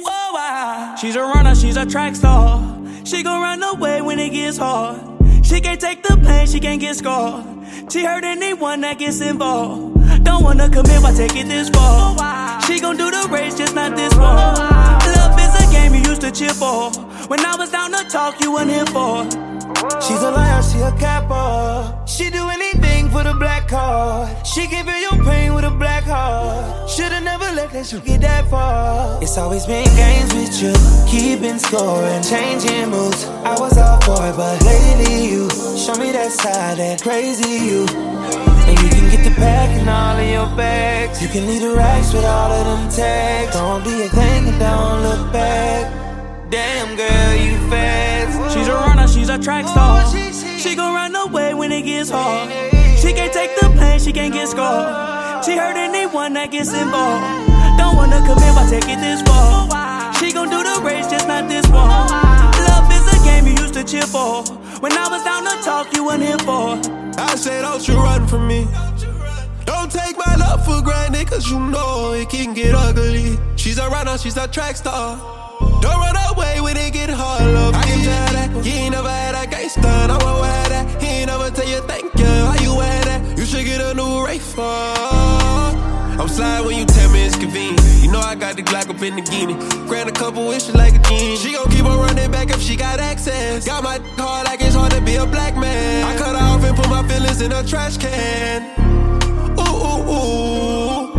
Oh, 0.05 0.35
I. 0.37 0.97
She's 0.99 1.15
a 1.15 1.21
runner, 1.21 1.55
she's 1.55 1.77
a 1.77 1.85
track 1.85 2.15
star. 2.15 2.59
She 3.03 3.23
gon' 3.23 3.41
run 3.41 3.63
away 3.63 4.01
when 4.01 4.19
it 4.19 4.29
gets 4.29 4.57
hard. 4.57 4.99
She 5.43 5.59
can't 5.59 5.81
take 5.81 6.03
the 6.03 6.17
pain, 6.17 6.47
she 6.47 6.59
can't 6.59 6.79
get 6.79 6.95
scarred. 6.95 7.60
She 7.91 8.05
hurt 8.05 8.23
anyone 8.23 8.79
that 8.81 8.99
gets 8.99 9.19
involved. 9.19 10.23
Don't 10.23 10.45
wanna 10.45 10.69
commit, 10.69 11.03
why 11.03 11.11
take 11.11 11.35
it 11.35 11.47
this 11.49 11.67
far? 11.67 12.15
Oh, 12.17 12.65
she 12.65 12.79
gon' 12.79 12.95
do 12.95 13.11
the 13.11 13.27
race, 13.29 13.57
just 13.57 13.75
not 13.75 13.97
this 13.97 14.15
one. 14.15 14.31
Oh, 14.31 15.13
Love 15.17 15.37
is 15.37 15.53
a 15.59 15.71
game 15.73 15.93
you 15.95 16.09
used 16.09 16.21
to 16.21 16.31
cheer 16.31 16.53
for. 16.53 16.89
When 17.27 17.43
I 17.45 17.57
was 17.57 17.69
down 17.69 17.91
to 17.91 18.05
talk, 18.05 18.39
you 18.39 18.53
weren't 18.53 18.69
here 18.69 18.85
for. 18.85 19.27
Oh. 19.27 19.99
She's 19.99 20.21
a 20.23 20.31
liar, 20.31 20.63
she 20.63 20.79
a 20.79 20.91
capper. 20.93 22.07
She 22.07 22.29
do 22.29 22.47
anything 22.47 22.70
for 23.11 23.23
the 23.23 23.33
black 23.33 23.67
card. 23.67 24.47
She 24.47 24.67
give 24.67 24.87
you 24.87 24.95
your 24.95 25.23
pain 25.23 25.53
with 25.53 25.65
a 25.65 25.69
black 25.71 26.03
heart. 26.03 26.89
Should've 26.89 27.23
never 27.23 27.45
let 27.53 27.71
that 27.71 27.85
shit 27.85 28.03
get 28.05 28.21
that 28.21 28.49
far. 28.49 29.21
It's 29.21 29.37
always 29.37 29.65
been 29.65 29.85
games 29.95 30.33
with 30.33 30.55
you, 30.61 30.73
keeping 31.05 31.59
score 31.59 32.03
and 32.03 32.23
changing 32.23 32.89
moves. 32.89 33.25
I 33.25 33.59
was 33.59 33.77
all 33.77 33.99
for 34.01 34.25
it, 34.27 34.35
but 34.35 34.63
lately 34.63 35.29
you 35.29 35.49
show 35.77 35.95
me 35.95 36.11
that 36.11 36.31
side, 36.31 36.77
that 36.77 37.01
crazy 37.01 37.65
you. 37.65 37.85
And 38.67 38.79
you 38.79 38.89
can 38.89 39.09
get 39.11 39.23
the 39.23 39.35
pack 39.35 39.69
and 39.79 39.89
all 39.89 40.17
of 40.17 40.27
your 40.27 40.55
bags. 40.55 41.21
You 41.21 41.27
can 41.27 41.45
leave 41.47 41.61
the 41.61 41.75
racks 41.75 42.13
with 42.13 42.25
all 42.25 42.51
of 42.51 42.65
them 42.65 42.89
tags. 42.89 43.53
Don't 43.53 43.83
be 43.83 44.03
a 44.03 44.09
thing 44.09 44.47
and 44.47 44.59
don't 44.59 45.03
look 45.03 45.33
back. 45.33 45.91
Damn 46.49 46.95
girl, 46.95 47.33
you 47.35 47.57
fast. 47.69 48.53
She's 48.53 48.67
a 48.67 48.73
runner, 48.73 49.07
she's 49.07 49.29
a 49.29 49.37
track 49.37 49.67
star. 49.67 50.05
She 50.59 50.75
gon' 50.75 50.93
run 50.93 51.15
away 51.15 51.53
when 51.53 51.71
it 51.71 51.83
gets 51.83 52.09
hard. 52.09 52.70
She 53.01 53.13
can't 53.13 53.33
take 53.33 53.59
the 53.59 53.67
pain, 53.79 53.99
she 53.99 54.13
can't 54.13 54.31
get 54.31 54.47
scarred. 54.47 55.43
She 55.43 55.57
hurt 55.57 55.75
anyone 55.75 56.33
that 56.33 56.51
gets 56.51 56.71
involved. 56.71 57.25
Don't 57.77 57.95
wanna 57.95 58.21
commit, 58.21 58.53
why 58.53 58.67
take 58.69 58.87
it 58.87 59.01
this 59.01 59.23
far? 59.23 60.13
She 60.19 60.31
gon' 60.31 60.49
do 60.49 60.61
the 60.61 60.79
race, 60.85 61.07
just 61.09 61.27
not 61.27 61.49
this 61.49 61.65
one. 61.67 61.89
Love 61.89 62.85
is 62.93 63.05
a 63.09 63.17
game 63.25 63.47
you 63.47 63.53
used 63.53 63.73
to 63.73 63.83
cheer 63.83 64.05
for. 64.05 64.43
When 64.81 64.91
I 64.93 65.07
was 65.09 65.23
down 65.23 65.43
to 65.45 65.55
talk, 65.63 65.95
you 65.95 66.05
weren't 66.05 66.21
here 66.21 66.37
for. 66.45 66.77
I 67.17 67.35
said, 67.35 67.63
don't 67.63 67.85
you 67.87 67.95
run 67.95 68.27
from 68.27 68.47
me. 68.47 68.67
Don't 69.65 69.91
take 69.91 70.15
my 70.17 70.35
love 70.35 70.63
for 70.63 70.81
granted, 70.83 71.27
cause 71.27 71.49
you 71.49 71.59
know 71.59 72.13
it 72.13 72.29
can 72.29 72.53
get 72.53 72.75
ugly. 72.75 73.35
She's 73.55 73.79
a 73.79 73.89
runner, 73.89 74.15
she's 74.19 74.37
a 74.37 74.47
track 74.47 74.75
star. 74.75 75.17
Don't 75.81 75.99
run 75.99 76.15
away 76.29 76.61
when 76.61 76.77
it 76.77 76.93
get 76.93 77.09
hard, 77.09 77.51
love. 77.51 77.73
I 77.73 77.83
can 77.83 78.03
tell 78.03 78.33
that 78.37 78.65
you 78.65 78.73
ain't 78.73 78.93
never 78.93 79.09
had 79.09 79.33
a 79.33 79.49
gangster. 79.49 79.81
I 79.81 80.17
won't 80.21 80.41
wear 80.41 80.69
that. 80.69 81.01
He 81.01 81.07
ain't 81.07 81.27
never 81.27 81.49
tell 81.49 81.67
you 81.67 81.81
thank 81.87 82.10
I'm 84.61 86.27
slide 86.27 86.65
when 86.65 86.77
you 86.77 86.85
tell 86.85 87.11
me 87.11 87.25
it's 87.25 87.35
convenient. 87.35 87.81
You 88.01 88.11
know 88.11 88.19
I 88.19 88.35
got 88.35 88.55
the 88.55 88.63
Glock 88.63 88.89
up 88.89 89.01
in 89.01 89.15
the 89.15 89.21
guinea. 89.21 89.55
Grant 89.87 90.09
a 90.09 90.11
couple 90.11 90.47
wishes 90.47 90.75
like 90.75 90.95
a 90.95 90.99
genie. 90.99 91.35
She 91.37 91.53
gon' 91.53 91.69
keep 91.69 91.85
on 91.85 91.97
running 91.97 92.29
back 92.29 92.49
if 92.49 92.61
she 92.61 92.75
got 92.75 92.99
access. 92.99 93.65
Got 93.65 93.83
my 93.83 93.99
hard 94.21 94.45
like 94.45 94.61
it's 94.61 94.75
hard 94.75 94.91
to 94.91 95.01
be 95.01 95.15
a 95.15 95.25
black 95.25 95.55
man. 95.55 96.03
I 96.05 96.17
cut 96.17 96.35
her 96.35 96.43
off 96.43 96.63
and 96.63 96.75
put 96.75 96.89
my 96.89 97.07
feelings 97.07 97.41
in 97.41 97.51
a 97.51 97.63
trash 97.63 97.97
can. 97.97 98.63
Ooh, 99.57 99.63
ooh, 99.63 100.11
ooh. 100.11 101.11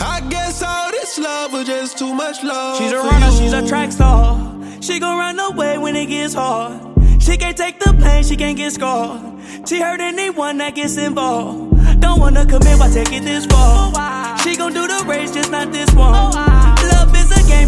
I 0.00 0.20
guess 0.28 0.62
all 0.62 0.90
this 0.90 1.18
love 1.18 1.52
was 1.52 1.66
just 1.66 1.98
too 1.98 2.14
much 2.14 2.42
love. 2.42 2.78
She's 2.78 2.92
a 2.92 2.98
runner, 2.98 3.30
she's 3.32 3.52
a 3.52 3.66
track 3.66 3.92
star. 3.92 4.51
She 4.82 4.98
gon' 4.98 5.16
run 5.16 5.38
away 5.38 5.78
when 5.78 5.94
it 5.94 6.06
gets 6.06 6.34
hard. 6.34 6.80
She 7.22 7.36
can't 7.36 7.56
take 7.56 7.78
the 7.78 7.94
pain, 8.02 8.24
she 8.24 8.34
can't 8.36 8.56
get 8.56 8.72
scarred. 8.72 9.20
She 9.64 9.80
hurt 9.80 10.00
anyone 10.00 10.58
that 10.58 10.74
gets 10.74 10.96
involved. 10.96 12.00
Don't 12.00 12.18
wanna 12.18 12.44
commit, 12.44 12.80
why 12.80 12.90
take 12.90 13.12
it 13.12 13.22
this 13.22 13.46
far? 13.46 13.92
Oh, 13.94 14.36
she 14.42 14.56
gon' 14.56 14.74
do 14.74 14.88
the 14.88 15.04
race, 15.06 15.32
just 15.32 15.52
not 15.52 15.70
this 15.70 15.88
one. 15.94 16.12
Oh, 16.16 16.61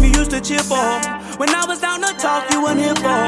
you 0.05 0.19
used 0.19 0.31
to 0.31 0.41
cheer 0.41 0.59
for. 0.59 1.01
When 1.37 1.49
I 1.49 1.65
was 1.67 1.79
down 1.81 2.01
to 2.01 2.13
talk, 2.13 2.49
you 2.51 2.63
weren't 2.63 2.79
here 2.79 2.95
for. 2.95 3.21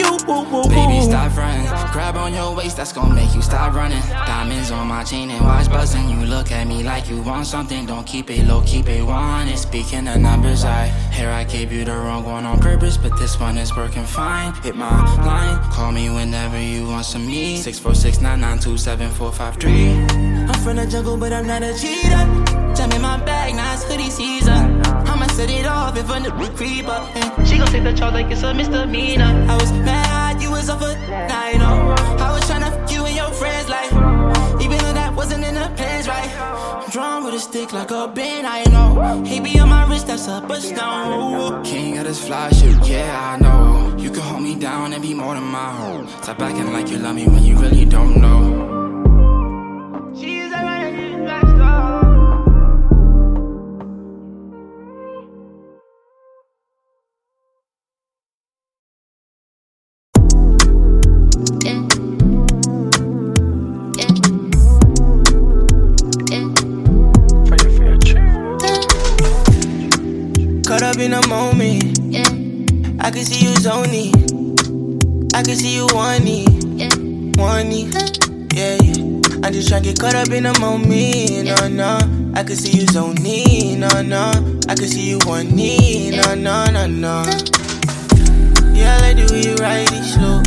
You 0.00 0.18
woo 0.26 0.42
woo 0.50 0.68
Baby, 0.68 1.02
stop 1.02 1.36
running. 1.36 1.66
Grab 1.92 2.16
on 2.16 2.34
your 2.34 2.54
waist, 2.56 2.76
that's 2.76 2.92
gonna 2.92 3.14
make 3.14 3.34
you 3.34 3.42
stop 3.42 3.74
running. 3.74 4.00
Diamonds 4.08 4.70
on 4.70 4.88
my 4.88 5.04
chain 5.04 5.30
and 5.30 5.44
watch 5.44 5.68
buzzing. 5.68 6.08
You 6.08 6.26
look 6.26 6.50
at 6.50 6.66
me 6.66 6.82
like 6.82 7.08
you 7.08 7.22
want 7.22 7.46
something. 7.46 7.86
Don't 7.86 8.06
keep 8.06 8.30
it 8.30 8.46
low, 8.46 8.62
keep 8.62 8.88
it 8.88 9.04
one. 9.04 9.56
Speaking 9.56 10.08
of 10.08 10.18
numbers, 10.20 10.64
I 10.64 10.86
here 11.12 11.30
I 11.30 11.44
gave 11.44 11.72
you 11.72 11.84
the 11.84 11.92
wrong 11.92 12.24
one 12.24 12.44
on 12.44 12.58
purpose, 12.58 12.96
but 12.96 13.16
this 13.18 13.38
one 13.38 13.56
is 13.58 13.74
working 13.76 14.04
fine. 14.04 14.52
Hit 14.62 14.74
my 14.74 14.90
line, 15.24 15.58
call 15.70 15.92
me 15.92 16.10
whenever 16.10 16.60
you 16.60 16.86
want 16.86 17.06
some 17.06 17.26
me. 17.26 17.56
Six 17.58 17.78
four 17.78 17.94
six 17.94 18.20
nine 18.20 18.40
nine 18.40 18.58
two 18.58 18.76
seven 18.76 19.10
four 19.10 19.30
five 19.30 19.56
three. 19.56 19.90
I'm 20.50 20.60
from 20.64 20.76
the 20.76 20.86
jungle, 20.86 21.16
but 21.16 21.32
I'm 21.32 21.46
not 21.46 21.62
a 21.62 21.72
cheater. 21.78 22.24
Jump 22.74 22.94
in 22.94 23.02
my 23.02 23.18
bag, 23.24 23.54
now 23.54 23.74
it's 23.74 23.84
hoodie 23.84 24.10
season. 24.10 24.82
I'ma 25.06 25.13
Set 25.34 25.50
it 25.50 25.66
off 25.66 25.96
in 25.98 26.06
front 26.06 26.26
of 26.28 26.38
the 26.38 26.48
creeper. 26.56 26.98
She 27.44 27.58
gon' 27.58 27.66
take 27.66 27.82
the 27.82 27.92
charge 27.92 28.14
like 28.14 28.30
it's 28.30 28.42
a 28.42 28.54
misdemeanor. 28.54 29.32
I 29.48 29.56
was 29.56 29.72
mad 29.72 30.40
you 30.40 30.50
was 30.50 30.68
off 30.68 30.82
a 30.82 30.94
night, 31.08 31.60
on. 31.60 31.98
I 32.20 32.32
was 32.32 32.42
tryna 32.42 32.70
fuck 32.70 32.92
you 32.92 33.04
and 33.04 33.16
your 33.16 33.30
friends, 33.30 33.68
like, 33.68 33.90
even 34.62 34.78
though 34.78 34.92
that 34.92 35.12
wasn't 35.14 35.44
in 35.44 35.54
the 35.54 35.68
plans, 35.76 36.06
right? 36.06 36.30
I'm 36.84 36.90
drawn 36.90 37.24
with 37.24 37.34
a 37.34 37.40
stick 37.40 37.72
like 37.72 37.90
a 37.90 38.06
bin, 38.08 38.44
I 38.46 38.62
know. 38.64 39.24
He 39.24 39.40
be 39.40 39.58
on 39.58 39.68
my 39.70 39.88
wrist, 39.88 40.06
that's 40.06 40.28
up 40.28 40.50
a 40.50 40.60
stone. 40.60 41.64
King 41.64 41.98
of 41.98 42.04
this 42.04 42.24
fly 42.26 42.50
shit, 42.50 42.86
yeah, 42.86 43.32
I 43.32 43.40
know. 43.40 43.96
You 43.98 44.10
can 44.10 44.22
hold 44.22 44.42
me 44.42 44.54
down 44.54 44.92
and 44.92 45.02
be 45.02 45.14
more 45.14 45.34
than 45.34 45.44
my 45.44 45.70
hoe. 45.72 46.06
Stop 46.22 46.42
acting 46.42 46.72
like 46.72 46.88
you 46.90 46.98
love 46.98 47.16
me 47.16 47.26
when 47.26 47.42
you 47.44 47.56
really 47.56 47.84
don't 47.84 48.20
know. 48.20 48.83
Tony. 73.74 74.12
I 75.34 75.42
can 75.42 75.56
see 75.56 75.74
you 75.74 75.88
want 75.90 76.22
it, 76.26 77.36
want 77.36 77.72
it, 77.72 78.54
yeah, 78.54 78.78
yeah. 78.80 79.42
I 79.42 79.50
just 79.50 79.68
try 79.68 79.80
to 79.80 79.84
get 79.84 79.98
caught 79.98 80.14
up 80.14 80.28
in 80.30 80.46
a 80.46 80.56
moment, 80.60 81.48
no, 81.48 81.66
no. 81.66 81.98
I 82.36 82.44
can 82.44 82.54
see 82.54 82.78
you 82.78 82.86
zoning, 82.86 83.80
no, 83.80 84.00
no. 84.02 84.30
I 84.68 84.76
can 84.76 84.86
see 84.86 85.10
you 85.10 85.18
want 85.26 85.48
it, 85.54 86.14
no, 86.14 86.36
no, 86.36 86.66
no, 86.70 86.86
no. 86.86 87.24
Yeah, 88.72 88.94
I 88.94 89.00
like 89.00 89.16
the 89.16 89.26
way 89.32 89.42
you 89.42 89.56
ride 89.56 89.90
it 89.90 90.04
slow. 90.04 90.40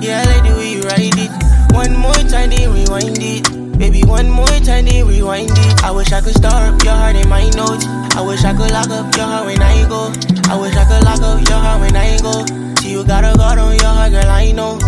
Yeah, 0.00 0.24
I 0.26 0.32
like 0.32 0.50
the 0.50 0.56
way 0.58 0.72
you 0.72 0.82
ride 0.82 1.18
it. 1.22 1.72
One 1.72 1.96
more 1.96 2.14
time, 2.14 2.50
then 2.50 2.74
rewind 2.74 3.18
it. 3.20 3.55
Baby, 3.78 4.02
one 4.04 4.30
more 4.30 4.46
time, 4.46 4.86
then 4.86 5.06
rewind 5.06 5.50
it. 5.50 5.84
I 5.84 5.90
wish 5.90 6.10
I 6.10 6.20
could 6.22 6.34
stop 6.34 6.54
up 6.54 6.82
your 6.82 6.94
heart 6.94 7.14
in 7.14 7.28
my 7.28 7.44
notes. 7.50 7.84
I 8.16 8.22
wish 8.22 8.42
I 8.42 8.52
could 8.56 8.70
lock 8.70 8.88
up 8.88 9.14
your 9.14 9.26
heart 9.26 9.46
when 9.46 9.60
I 9.60 9.86
go. 9.88 10.12
I 10.50 10.58
wish 10.58 10.74
I 10.74 10.84
could 10.88 11.04
lock 11.04 11.20
up 11.20 11.46
your 11.46 11.58
heart 11.58 11.80
when 11.82 11.94
I 11.94 12.18
go. 12.20 12.44
See, 12.80 12.92
you 12.92 13.04
got 13.04 13.24
a 13.24 13.36
guard 13.36 13.58
on 13.58 13.74
your 13.74 13.84
heart, 13.84 14.12
girl, 14.12 14.30
I 14.30 14.52
know. 14.52 14.78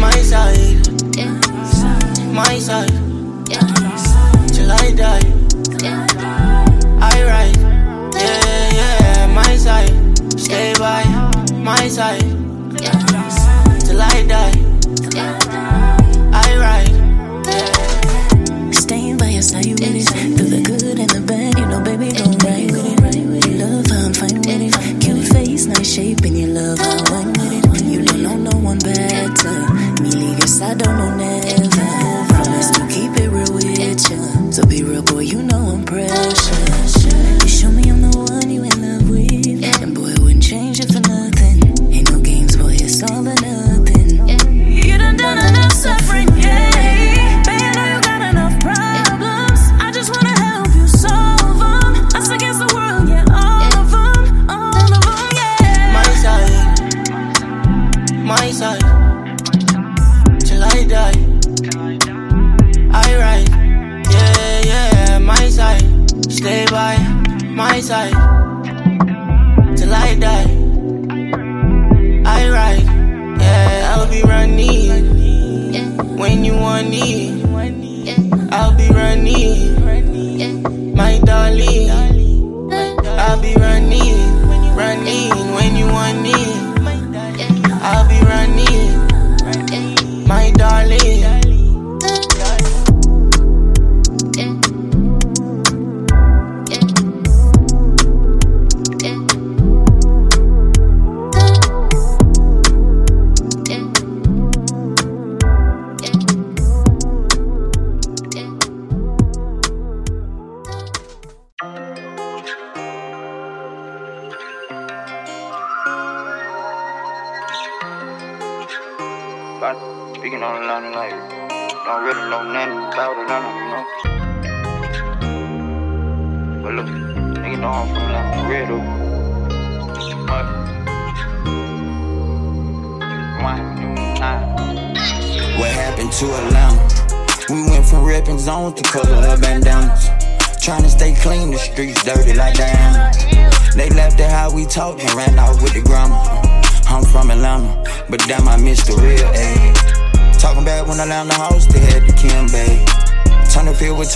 My 0.00 0.10
side, 0.22 0.88
my 2.32 2.58
side. 2.58 2.88
Till 4.52 4.72
I 4.72 4.92
die, 4.92 5.20
I 7.00 7.22
ride. 7.24 7.56
Yeah, 8.16 8.72
yeah, 8.72 9.26
my 9.34 9.56
side. 9.56 9.92
Stay 10.40 10.72
by 10.78 11.04
my 11.52 11.88
side. 11.88 12.22
Till 13.84 14.00
I 14.00 14.24
die. 14.26 15.55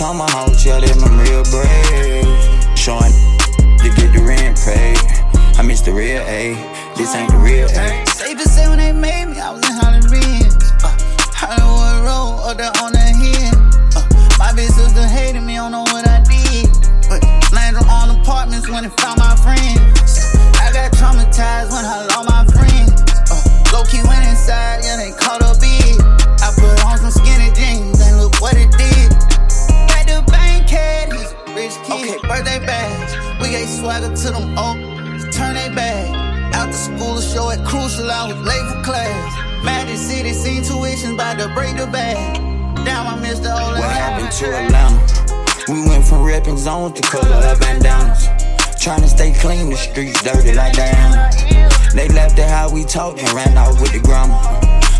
talking 0.01 0.19
about 0.19 0.33
my 0.33 0.50
talk 52.91 53.17
and 53.17 53.31
ran 53.31 53.57
out 53.57 53.79
with 53.79 53.93
the 53.93 53.99
grammar. 53.99 54.35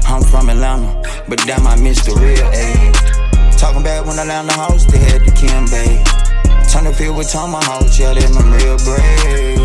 I'm 0.08 0.24
from 0.24 0.50
Atlanta, 0.50 0.96
but 1.28 1.40
damn, 1.46 1.68
I 1.68 1.76
missed 1.76 2.06
the 2.06 2.16
real 2.16 2.48
A. 2.56 3.52
Talking 3.58 3.84
back 3.84 4.06
when 4.06 4.18
I 4.18 4.24
land 4.24 4.48
the 4.48 4.54
house, 4.54 4.86
they 4.86 4.98
had 4.98 5.22
the 5.26 5.32
Kim 5.36 5.68
Bay. 5.68 6.00
Turn 6.72 6.86
the 6.86 6.94
field 6.94 7.18
with 7.18 7.30
tomahawks, 7.30 8.00
yeah, 8.00 8.14
them 8.14 8.38
I'm 8.38 8.48
real 8.64 8.78
brave. 8.88 9.60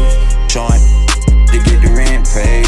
Joint 0.51 0.83
to 1.55 1.59
get 1.71 1.79
the 1.79 1.95
rent 1.95 2.27
paid. 2.27 2.67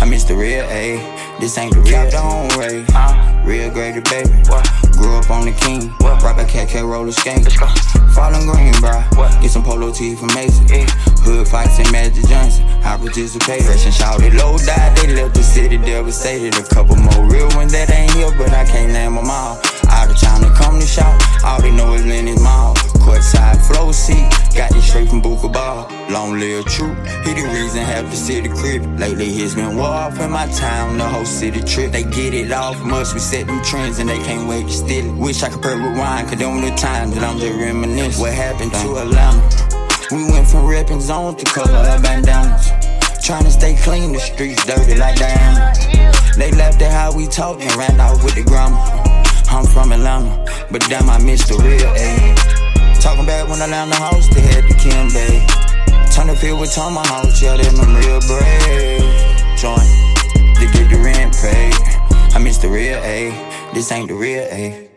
I 0.00 0.04
missed 0.04 0.28
the 0.28 0.36
real 0.36 0.68
A. 0.68 1.19
This 1.40 1.56
ain't 1.56 1.72
the 1.72 1.80
real. 1.80 2.10
don't 2.10 2.54
Ray. 2.60 2.84
Uh, 2.92 3.42
real 3.46 3.72
graded 3.72 4.04
baby. 4.04 4.28
What? 4.52 4.68
Grew 4.92 5.16
up 5.16 5.30
on 5.30 5.46
the 5.46 5.52
king. 5.52 5.88
What? 6.04 6.22
Right 6.22 6.36
back 6.36 6.48
KK 6.48 6.84
roller 6.84 7.12
skate. 7.12 7.48
Falling 8.12 8.44
green, 8.44 8.76
bro. 8.78 9.00
What? 9.16 9.40
Get 9.40 9.50
some 9.50 9.64
polo 9.64 9.90
tee 9.90 10.14
from 10.14 10.28
Mason. 10.34 10.68
Yeah. 10.68 10.84
Hood 11.24 11.48
fights 11.48 11.78
and 11.78 11.90
Magic 11.92 12.28
Johnson. 12.28 12.66
I 12.84 12.98
participate. 12.98 13.62
Fresh 13.62 13.86
and 13.86 13.94
shouted 13.94 14.34
low 14.34 14.58
died. 14.58 14.94
They 14.98 15.14
left 15.16 15.34
the 15.34 15.42
city 15.42 15.78
devastated. 15.78 16.54
A 16.60 16.62
couple 16.62 16.96
more 16.96 17.24
real 17.24 17.48
ones 17.56 17.72
that 17.72 17.88
ain't 17.88 18.12
here, 18.12 18.30
but 18.36 18.52
I 18.52 18.66
can't 18.66 18.92
name 18.92 19.14
them 19.14 19.30
all. 19.30 19.56
Out 20.00 20.10
of 20.10 20.16
town 20.16 20.40
to 20.40 20.48
come 20.54 20.80
to 20.80 20.86
shop. 20.86 21.12
All 21.44 21.60
they 21.60 21.70
know 21.70 21.92
is 21.92 22.06
Lenox 22.06 22.40
mall. 22.40 22.74
Courtside 23.04 23.60
flow 23.66 23.92
seat. 23.92 24.26
Got 24.56 24.72
this 24.72 24.88
straight 24.88 25.10
from 25.10 25.20
Booker 25.20 25.48
Ball. 25.48 25.86
Long 26.08 26.40
live 26.40 26.64
true. 26.64 26.94
He 27.22 27.34
the 27.34 27.46
reason 27.52 27.82
half 27.82 28.08
the 28.08 28.16
city 28.16 28.48
crib. 28.48 28.98
Lately 28.98 29.26
it's 29.26 29.54
been 29.54 29.76
war 29.76 29.88
off 29.88 30.18
in 30.18 30.30
my 30.30 30.46
town. 30.52 30.96
The 30.96 31.04
whole 31.04 31.26
city 31.26 31.60
trip. 31.60 31.92
They 31.92 32.04
get 32.04 32.32
it 32.32 32.50
off. 32.50 32.82
Must 32.82 33.12
we 33.12 33.20
set 33.20 33.46
them 33.46 33.62
trends 33.62 33.98
and 33.98 34.08
they 34.08 34.16
can't 34.20 34.48
wait 34.48 34.68
to 34.68 34.72
steal 34.72 35.04
it. 35.04 35.18
Wish 35.18 35.42
I 35.42 35.50
could 35.50 35.60
pray 35.60 35.74
rewind. 35.74 36.28
Cause 36.28 36.38
them 36.38 36.62
the 36.62 36.70
times 36.76 37.14
that 37.14 37.22
I'm 37.22 37.38
just 37.38 37.60
reminiscing. 37.60 38.22
What 38.22 38.32
happened 38.32 38.72
to 38.72 38.96
Atlanta? 38.96 39.42
We 40.12 40.24
went 40.32 40.48
from 40.48 40.64
reppin' 40.64 41.02
zone 41.02 41.36
to 41.36 41.44
color 41.44 42.00
bandanas. 42.00 42.70
Trying 43.22 43.44
to 43.44 43.50
stay 43.50 43.76
clean, 43.76 44.14
the 44.14 44.18
streets 44.18 44.64
dirty 44.64 44.96
like 44.96 45.16
Diana. 45.16 45.74
They 46.38 46.52
left 46.52 46.80
at 46.80 46.90
how 46.90 47.14
we 47.14 47.26
talk 47.26 47.60
and 47.60 47.76
ran 47.76 48.00
out 48.00 48.24
with 48.24 48.34
the 48.34 48.44
grammar. 48.44 48.80
I'm 49.50 49.66
from 49.66 49.92
Atlanta, 49.92 50.44
but 50.70 50.80
damn, 50.88 51.10
I 51.10 51.18
miss 51.18 51.46
the 51.48 51.56
real 51.58 51.90
A. 51.98 52.34
Talking 53.00 53.26
back 53.26 53.48
when 53.48 53.60
Atlanta 53.60 53.96
house, 53.96 54.28
they 54.28 54.40
had 54.40 54.64
the 54.64 54.74
Kim 54.74 55.08
Bay. 55.12 55.44
Turn 56.14 56.28
the 56.28 56.36
field 56.36 56.60
with 56.60 56.72
tomahawks, 56.72 57.42
yeah, 57.42 57.56
them 57.56 57.74
them 57.76 57.96
real 57.96 58.20
brave. 58.30 59.02
Joint 59.58 59.90
to 60.54 60.66
get 60.72 60.88
the 60.90 61.00
rent 61.02 61.34
paid. 61.36 61.74
I 62.34 62.38
miss 62.38 62.58
the 62.58 62.68
real 62.68 62.98
A. 62.98 63.30
This 63.74 63.90
ain't 63.90 64.08
the 64.08 64.14
real 64.14 64.44
A. 64.50 64.89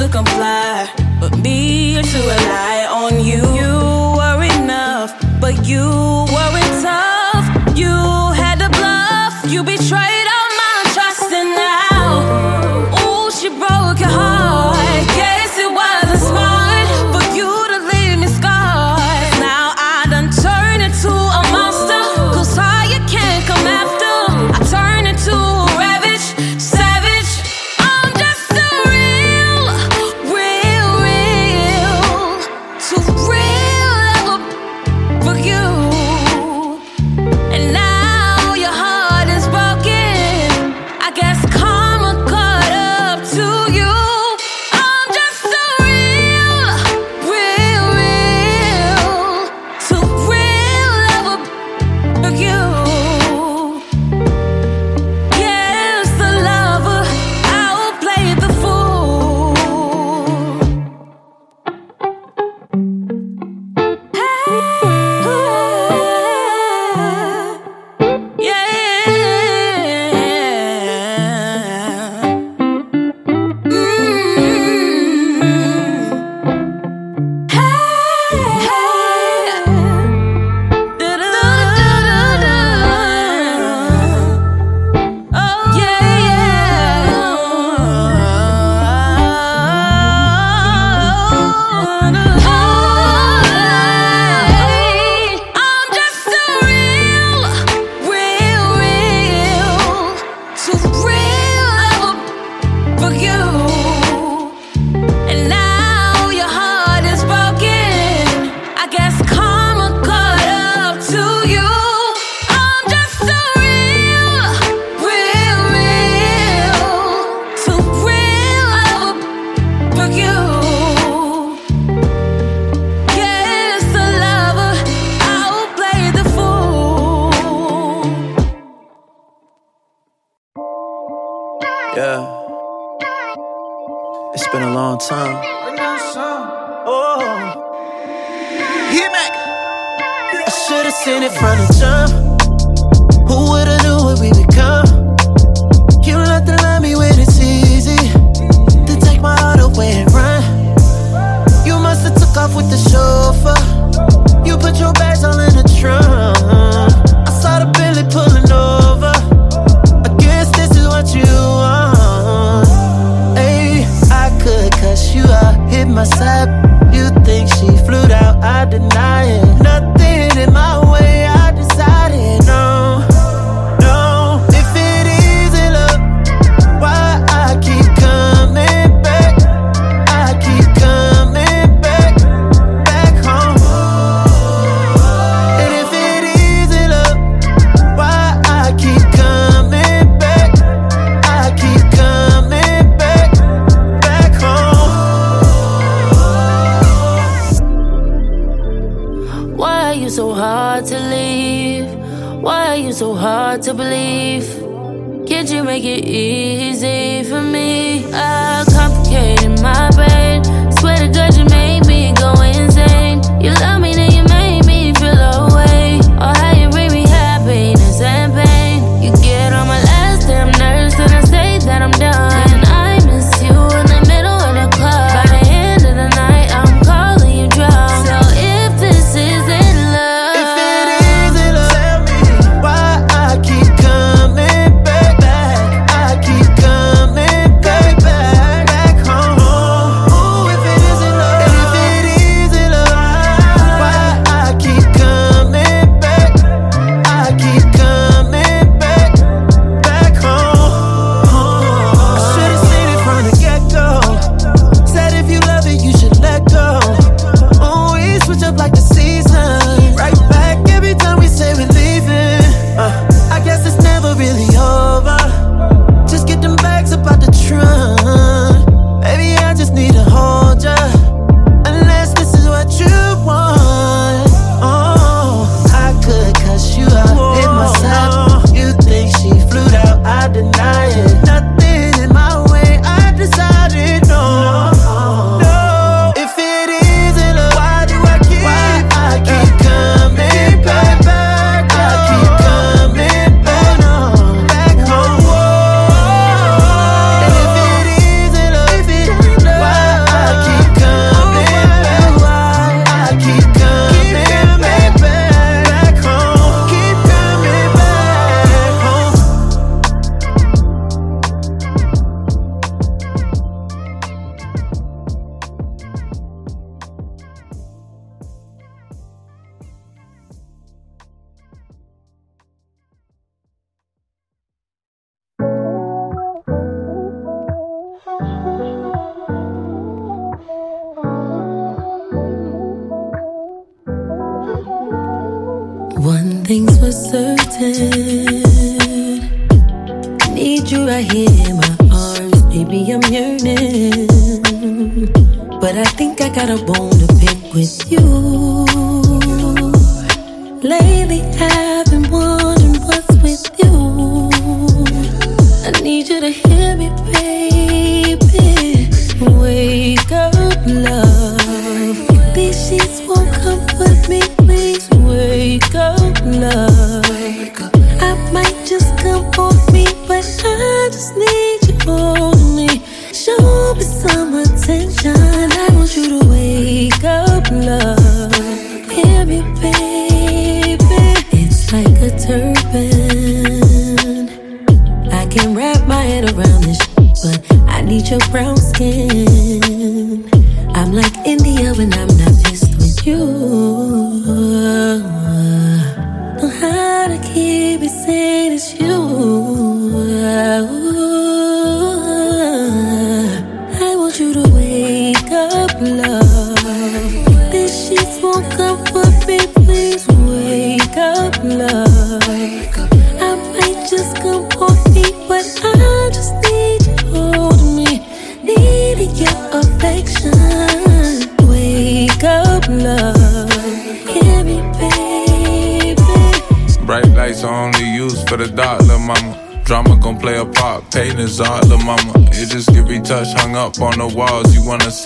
to 0.00 0.08
comply, 0.08 0.88
but 1.20 1.36
me 1.40 2.00
to 2.00 2.18
rely 2.18 2.86
on 2.90 3.20
you. 3.20 3.42
You 3.60 3.72
were 4.16 4.42
enough, 4.60 5.12
but 5.38 5.66
you 5.66 5.84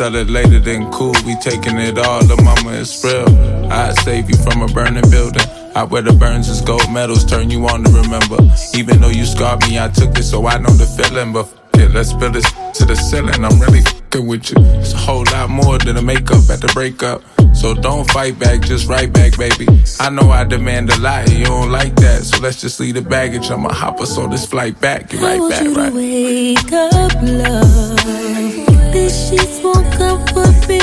sell 0.05 0.15
it 0.17 0.29
later, 0.29 0.61
than 0.61 0.91
cool. 0.91 1.15
We 1.25 1.35
taking 1.37 1.79
it 1.79 1.99
all. 1.99 2.23
The 2.25 2.37
mama 2.43 2.73
is 2.77 2.93
real. 3.03 3.27
I'd 3.73 3.97
save 4.01 4.29
you 4.29 4.37
from 4.37 4.61
a 4.61 4.67
burning 4.67 5.09
building. 5.11 5.47
I 5.75 5.85
wear 5.85 6.03
the 6.03 6.13
burns 6.13 6.49
as 6.51 6.61
gold 6.61 6.93
medals, 6.93 7.25
turn 7.25 7.51
you 7.51 7.67
on 7.67 7.85
to 7.85 7.91
remember. 7.91 8.37
Even 8.75 9.01
though 9.01 9.09
you 9.09 9.25
scarred 9.25 9.61
me, 9.63 9.79
I 9.79 9.89
took 9.89 10.17
it, 10.19 10.25
so 10.25 10.47
I 10.47 10.59
know 10.59 10.75
the 10.83 10.85
feeling. 10.87 11.33
But 11.33 11.47
f- 11.47 11.81
it, 11.81 11.91
let's 11.93 12.13
build 12.13 12.35
this 12.35 12.45
to 12.79 12.85
the 12.85 12.95
ceiling. 12.95 13.43
I'm 13.45 13.59
really 13.59 13.81
fucking 13.81 14.27
with 14.27 14.51
you. 14.51 14.57
It's 14.81 14.93
a 14.93 14.99
whole 14.99 15.25
lot 15.33 15.49
more 15.49 15.79
than 15.79 15.97
a 15.97 16.03
makeup 16.03 16.45
at 16.51 16.61
the 16.61 16.71
breakup. 16.75 17.23
So 17.57 17.73
don't 17.73 18.09
fight 18.11 18.39
back, 18.39 18.61
just 18.61 18.87
write 18.89 19.13
back, 19.15 19.39
baby. 19.39 19.67
I 20.01 20.11
know 20.11 20.29
I 20.31 20.45
demand 20.45 20.91
a 20.91 20.99
lot, 21.01 21.31
and 21.31 21.39
you 21.39 21.47
don't 21.47 21.71
like 21.71 21.97
that. 21.97 22.25
So 22.25 22.41
let's 22.43 22.61
just 22.61 22.79
leave 22.79 22.95
the 22.95 23.03
baggage. 23.03 23.51
I'ma 23.51 23.73
hop 23.73 24.01
us 24.03 24.19
on 24.19 24.31
this 24.31 24.45
flight 24.45 24.79
back. 24.81 25.09
Get 25.09 25.21
I 25.21 25.23
right 25.25 25.41
want 25.41 25.51
back, 25.53 25.63
you 25.63 25.75
to 25.75 25.81
right? 25.81 25.93
wake 25.95 26.73
up, 26.73 27.13
love. 27.23 28.24
Sheets 29.15 29.63
won't 29.63 29.87
comfort 29.93 30.69
me, 30.69 30.81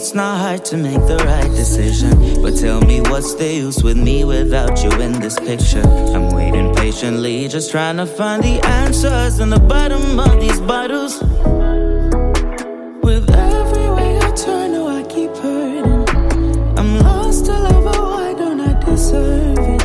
it's 0.00 0.14
not 0.14 0.38
hard 0.38 0.64
to 0.64 0.78
make 0.78 1.02
the 1.06 1.18
right 1.26 1.50
decision. 1.50 2.40
But 2.40 2.56
tell 2.56 2.80
me 2.80 3.02
what's 3.02 3.34
the 3.34 3.52
use 3.52 3.82
with 3.82 3.98
me 3.98 4.24
without 4.24 4.82
you 4.82 4.90
in 4.92 5.12
this 5.12 5.38
picture? 5.38 5.86
I'm 6.14 6.30
waiting 6.30 6.74
patiently, 6.74 7.48
just 7.48 7.70
trying 7.70 7.98
to 7.98 8.06
find 8.06 8.42
the 8.42 8.58
answers 8.80 9.40
in 9.40 9.50
the 9.50 9.60
bottom 9.60 10.18
of 10.18 10.40
these 10.40 10.58
bottles. 10.58 11.20
With 13.06 13.28
every 13.28 13.88
way 13.96 14.18
I 14.26 14.30
turn, 14.44 14.74
oh, 14.80 14.88
I 15.00 15.02
keep 15.02 15.36
hurting. 15.36 16.08
I'm 16.78 16.98
lost 17.00 17.44
to 17.46 17.52
love, 17.52 17.94
oh, 17.94 18.10
why 18.14 18.32
don't 18.32 18.60
I 18.60 18.72
deserve 18.82 19.58
it? 19.58 19.82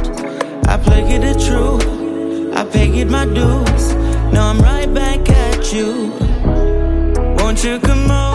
I 0.65 0.77
played 0.77 1.23
it 1.31 1.39
true, 1.47 2.53
I 2.53 2.63
paid 2.63 3.09
my 3.09 3.25
dues. 3.25 3.85
Now 4.33 4.47
I'm 4.51 4.61
right 4.61 4.91
back 4.93 5.29
at 5.29 5.73
you. 5.73 6.13
Won't 7.37 7.65
you 7.65 7.79
come 7.79 8.09
over? 8.09 8.34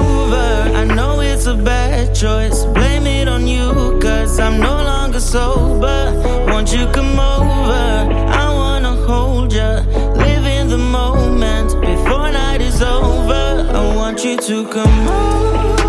Choice. 2.20 2.66
Blame 2.66 3.06
it 3.06 3.28
on 3.28 3.46
you, 3.46 3.98
cause 3.98 4.38
I'm 4.38 4.60
no 4.60 4.74
longer 4.74 5.20
sober. 5.20 6.12
Won't 6.48 6.70
you 6.70 6.86
come 6.92 7.18
over? 7.18 7.84
I 8.44 8.46
wanna 8.60 8.94
hold 9.06 9.54
ya. 9.54 9.80
Live 10.24 10.44
in 10.44 10.68
the 10.68 10.76
moment 10.76 11.68
before 11.80 12.30
night 12.30 12.60
is 12.60 12.82
over. 12.82 13.66
I 13.72 13.96
want 13.96 14.22
you 14.22 14.36
to 14.36 14.68
come 14.68 15.08
over. 15.08 15.88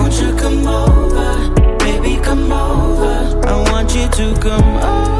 Won't 0.00 0.20
you 0.20 0.34
come 0.34 0.66
over? 0.66 1.30
Baby, 1.78 2.20
come 2.20 2.50
over. 2.50 3.46
I 3.46 3.70
want 3.70 3.94
you 3.94 4.08
to 4.08 4.40
come 4.40 4.76
over. 4.78 5.19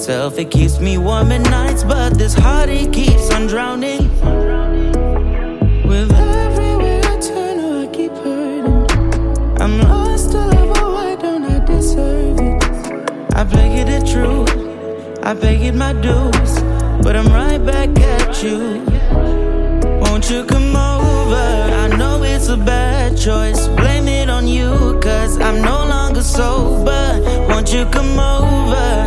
Myself, 0.00 0.38
it 0.38 0.50
keeps 0.50 0.80
me 0.80 0.96
warm 0.96 1.30
at 1.30 1.42
nights, 1.50 1.84
but 1.84 2.16
this 2.16 2.32
heart 2.32 2.70
it 2.70 2.90
keeps 2.90 3.30
on 3.34 3.46
drowning. 3.46 4.08
With 5.86 6.10
every 6.10 6.74
way 6.82 7.00
I 7.00 7.20
turn, 7.20 7.60
oh, 7.60 7.82
I 7.82 7.86
keep 7.88 8.12
hurting. 8.12 9.60
I'm 9.60 9.78
lost 9.80 10.30
to 10.30 10.38
love, 10.38 10.78
oh, 10.78 10.94
why 10.94 11.16
don't 11.16 11.44
I 11.44 11.62
deserve 11.66 12.40
it? 12.40 12.64
I 13.34 13.44
played 13.44 13.88
it 13.88 14.06
true, 14.06 14.46
I 15.22 15.34
paid 15.34 15.74
my 15.74 15.92
dues, 15.92 16.52
but 17.04 17.14
I'm 17.14 17.28
right 17.28 17.62
back 17.62 17.90
at 17.98 18.42
you. 18.42 18.82
Won't 20.00 20.30
you 20.30 20.46
come 20.46 20.74
over? 20.74 21.48
I 21.82 21.88
know 21.98 22.22
it's 22.22 22.48
a 22.48 22.56
bad 22.56 23.18
choice. 23.18 23.68
Blame 23.68 24.08
it 24.08 24.30
on 24.30 24.48
you, 24.48 24.98
cause 25.02 25.38
I'm 25.38 25.60
no 25.60 25.84
longer 25.84 26.22
sober. 26.22 27.20
Won't 27.50 27.70
you 27.70 27.84
come 27.84 28.18
over? 28.18 28.99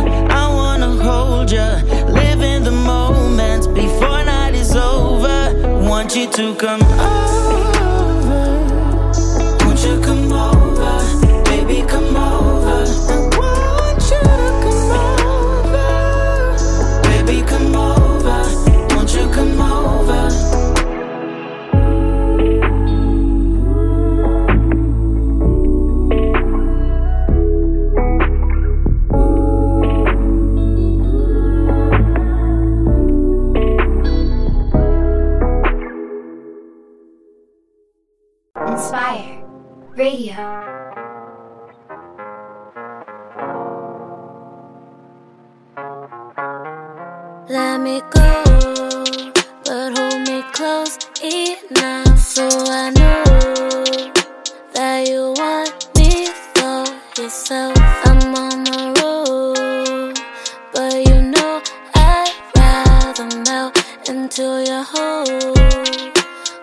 In 1.56 2.64
the 2.64 2.72
before 3.68 4.24
night 4.24 4.54
is 4.54 4.74
over. 4.74 5.52
Want 5.88 6.16
you 6.16 6.28
to 6.32 6.54
come 6.56 6.82
over. 6.82 7.83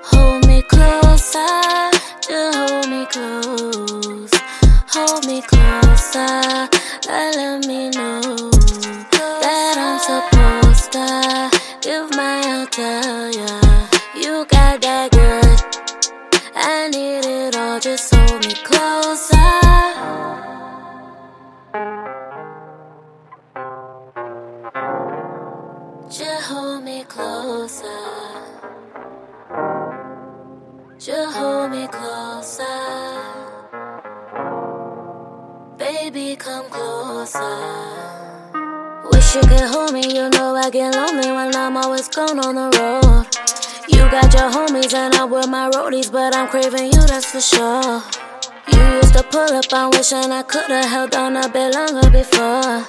Hold, 0.04 0.46
me 0.48 0.62
closer, 0.64 1.92
just 2.22 2.58
hold 2.58 2.90
me 2.90 3.06
close, 3.06 4.32
hold 4.88 5.26
me 5.26 5.42
closer, 5.42 6.68
let, 7.08 7.36
let 7.36 7.66
me 7.66 7.90
know 7.92 8.51
me, 40.02 40.16
you 40.16 40.30
know 40.30 40.56
I 40.56 40.70
get 40.70 40.96
lonely 40.96 41.32
when 41.32 41.56
I'm 41.56 41.78
always 41.78 42.08
gone 42.08 42.40
on 42.40 42.56
the 42.56 42.68
road. 42.78 43.26
You 43.88 44.10
got 44.10 44.34
your 44.34 44.50
homies 44.50 44.94
and 44.94 45.14
I'm 45.16 45.30
with 45.30 45.50
my 45.50 45.70
roadies, 45.70 46.12
but 46.12 46.36
I'm 46.36 46.48
craving 46.48 46.92
you, 46.94 47.02
that's 47.08 47.26
for 47.26 47.42
sure. 47.42 48.02
You 48.72 48.96
used 48.98 49.14
to 49.14 49.24
pull 49.24 49.54
up, 49.54 49.66
I'm 49.72 49.90
wishing 49.92 50.32
I 50.32 50.44
could've 50.44 50.86
held 50.86 51.16
on 51.16 51.38
a 51.38 51.48
bit 51.50 51.74
longer 51.74 52.10
before. 52.10 52.86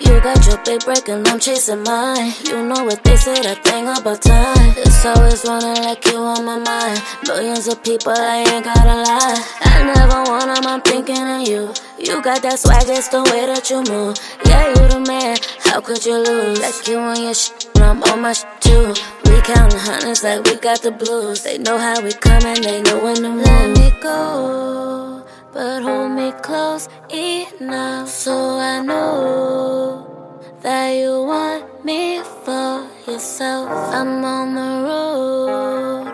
You 0.00 0.20
got 0.20 0.44
your 0.46 0.58
big 0.64 0.84
break 0.84 1.08
and 1.08 1.26
I'm 1.28 1.38
chasing 1.38 1.82
mine. 1.82 2.32
You 2.44 2.62
know 2.66 2.84
what 2.84 3.02
they 3.04 3.16
say, 3.16 3.40
that 3.42 3.64
thing 3.64 3.88
about 3.88 4.22
time. 4.22 4.74
It's 4.76 5.06
always 5.06 5.44
running 5.44 5.82
like 5.82 6.04
you 6.06 6.18
on 6.18 6.44
my 6.44 6.58
mind. 6.58 7.00
Millions 7.26 7.68
of 7.68 7.82
people, 7.82 8.12
I 8.12 8.44
ain't 8.46 8.64
gotta 8.64 9.02
lie. 9.02 9.42
I 9.62 9.82
never 9.94 10.30
want 10.30 10.50
'em, 10.50 10.66
I'm 10.66 10.82
thinking 10.82 11.22
of 11.22 11.48
you. 11.48 11.72
You 11.98 12.20
got 12.22 12.42
that 12.42 12.58
swag, 12.58 12.88
it's 12.88 13.08
the 13.08 13.22
way 13.30 13.46
that 13.46 13.70
you 13.70 13.82
move. 13.84 14.18
Yeah, 14.44 14.68
you 14.68 14.88
the 14.88 15.00
man, 15.00 15.38
how 15.74 15.80
could 15.80 16.06
you 16.06 16.18
lose? 16.18 16.60
Like 16.60 16.86
you 16.86 16.98
on 16.98 17.20
your 17.20 17.34
shit, 17.34 17.68
and 17.74 17.84
I'm 17.84 18.02
on 18.04 18.22
my 18.22 18.32
shit 18.32 18.46
too. 18.60 18.94
We 19.24 19.40
counting 19.42 19.80
hundreds 19.80 20.22
like 20.22 20.44
we 20.44 20.54
got 20.54 20.82
the 20.82 20.92
blues. 20.92 21.42
They 21.42 21.58
know 21.58 21.78
how 21.78 22.00
we 22.00 22.12
coming, 22.12 22.62
they 22.62 22.80
know 22.82 23.02
when 23.02 23.16
to 23.16 23.28
move. 23.28 23.44
Let 23.44 23.78
me 23.78 23.90
go 24.00 25.24
but 25.52 25.82
hold 25.82 26.12
me 26.12 26.32
close 26.42 26.88
enough 27.10 28.08
so 28.08 28.58
I 28.58 28.82
know 28.82 30.50
that 30.62 30.90
you 30.90 31.24
want 31.24 31.84
me 31.84 32.20
for 32.44 32.88
yourself. 33.06 33.68
I'm 33.94 34.24
on 34.24 34.54
the 34.54 34.70
road, 34.88 36.12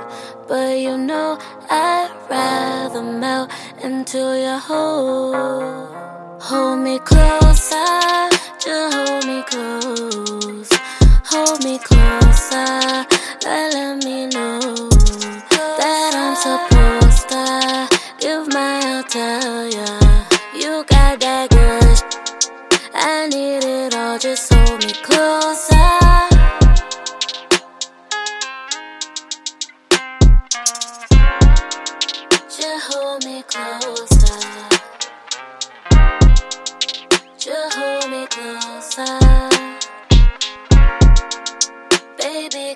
but 0.49 0.79
you 0.79 0.97
know 0.97 1.39
I'd 1.71 2.11
rather 2.31 3.03
melt 3.03 3.51
into 3.83 4.19
your 4.19 4.59
hold. 4.59 5.91
Hold 6.43 6.81
me 6.81 6.99
closer, 6.99 8.29
just 8.61 8.95
hold 8.95 9.27
me 9.27 9.43
close. 9.43 10.69
Hold 11.25 11.65
me 11.65 11.79
closer, 11.79 13.07
let, 13.45 13.73
let 13.75 14.05
me 14.05 14.27
know 14.27 14.61
that 15.79 16.13
I'm 16.15 16.37
supposed 16.37 16.80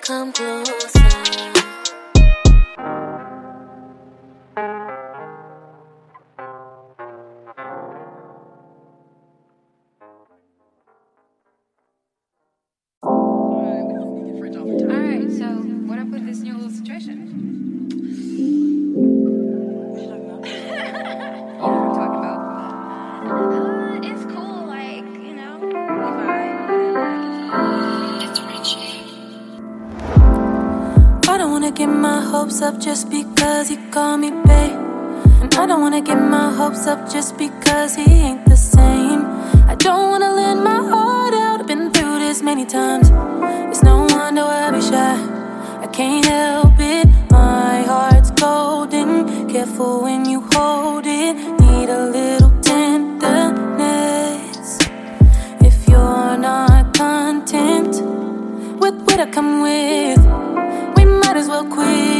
come 0.05 0.33
closer. 0.35 0.94
Hopes 36.65 36.87
up 36.87 37.11
just 37.11 37.37
because 37.37 37.95
he 37.95 38.11
ain't 38.27 38.43
the 38.47 38.57
same. 38.57 39.21
I 39.73 39.75
don't 39.87 40.09
wanna 40.13 40.33
lend 40.35 40.65
my 40.65 40.81
heart 40.93 41.35
out. 41.35 41.61
I've 41.61 41.67
been 41.67 41.91
through 41.91 42.19
this 42.21 42.41
many 42.43 42.65
times. 42.65 43.09
It's 43.71 43.83
no 43.83 44.07
wonder 44.17 44.41
I 44.41 44.71
be 44.71 44.81
shy. 44.81 45.17
I 45.85 45.87
can't 45.99 46.25
help 46.25 46.77
it. 46.79 47.07
My 47.31 47.83
heart's 47.83 48.31
golden. 48.31 49.11
Careful 49.53 50.05
when 50.05 50.25
you 50.25 50.41
hold 50.53 51.05
it. 51.07 51.35
Need 51.65 51.89
a 52.01 52.03
little 52.19 52.53
tenderness. 52.63 54.69
If 55.69 55.77
you're 55.91 56.37
not 56.49 56.97
content 56.97 57.93
with 58.83 58.97
what 59.07 59.19
I 59.21 59.27
come 59.37 59.61
with, 59.69 60.21
we 60.97 61.05
might 61.05 61.37
as 61.37 61.47
well 61.47 61.67
quit. 61.67 62.14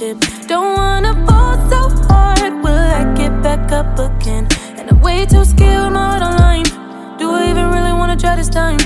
Don't 0.00 0.78
wanna 0.78 1.12
fall 1.26 1.56
so 1.68 1.90
hard. 2.08 2.64
Will 2.64 2.72
I 2.72 3.04
get 3.14 3.42
back 3.42 3.70
up 3.70 3.98
again? 3.98 4.48
And 4.78 4.88
I'm 4.88 4.98
way 5.02 5.26
too 5.26 5.44
scared 5.44 5.84
with 5.84 5.92
my 5.92 6.18
heart 6.18 6.22
online. 6.22 6.64
Do 7.18 7.30
I 7.32 7.50
even 7.50 7.66
really 7.68 7.92
wanna 7.92 8.16
try 8.16 8.34
this 8.34 8.48
time? 8.48 8.78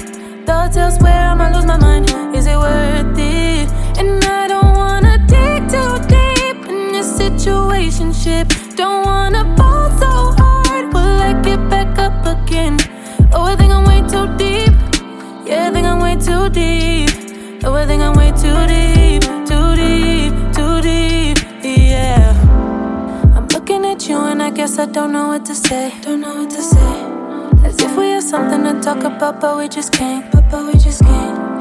Thoughts 0.45 0.77
elsewhere, 0.77 1.31
I 1.31 1.35
might 1.35 1.55
lose 1.55 1.67
my 1.67 1.79
mind. 1.79 2.11
Is 2.35 2.49
it 2.49 2.59
worth 2.59 3.17
it? 3.17 3.69
And 3.97 4.25
I 4.25 4.49
don't 4.49 4.75
wanna 4.75 5.19
dig 5.29 5.61
too 5.75 5.93
deep 6.09 6.59
in 6.69 6.91
this 6.91 7.17
situationship. 7.17 8.75
Don't 8.75 9.07
wanna 9.07 9.45
fall 9.57 9.91
so 10.01 10.11
hard. 10.43 10.93
Will 10.93 11.21
I 11.31 11.33
get 11.43 11.61
back 11.71 11.97
up 11.97 12.27
again? 12.27 12.77
Oh, 13.33 13.45
I 13.45 13.55
think 13.55 13.73
I'm 13.73 13.85
way 13.85 14.01
too 14.13 14.27
deep. 14.37 14.75
Yeah, 15.47 15.69
I 15.69 15.71
think 15.71 15.87
I'm 15.87 16.01
way 16.01 16.17
too 16.17 16.49
deep. 16.51 16.74
Guess 24.65 24.79
I 24.79 24.87
don't 24.87 25.13
know 25.13 25.29
what 25.29 25.45
to 25.45 25.55
say. 25.55 25.93
Don't 26.01 26.23
know 26.23 26.37
what 26.37 26.49
to 26.49 26.63
say. 26.63 27.69
As 27.69 27.79
if 27.83 27.99
we 27.99 28.09
have 28.13 28.23
something 28.23 28.65
to 28.65 28.81
talk 28.81 29.05
about, 29.05 29.39
but 29.39 29.59
we 29.59 29.69
just 29.69 29.93
can't. 29.93 30.33
But, 30.33 30.49
but 30.51 30.65
we 30.65 30.73
just 30.81 31.03
can't. 31.03 31.54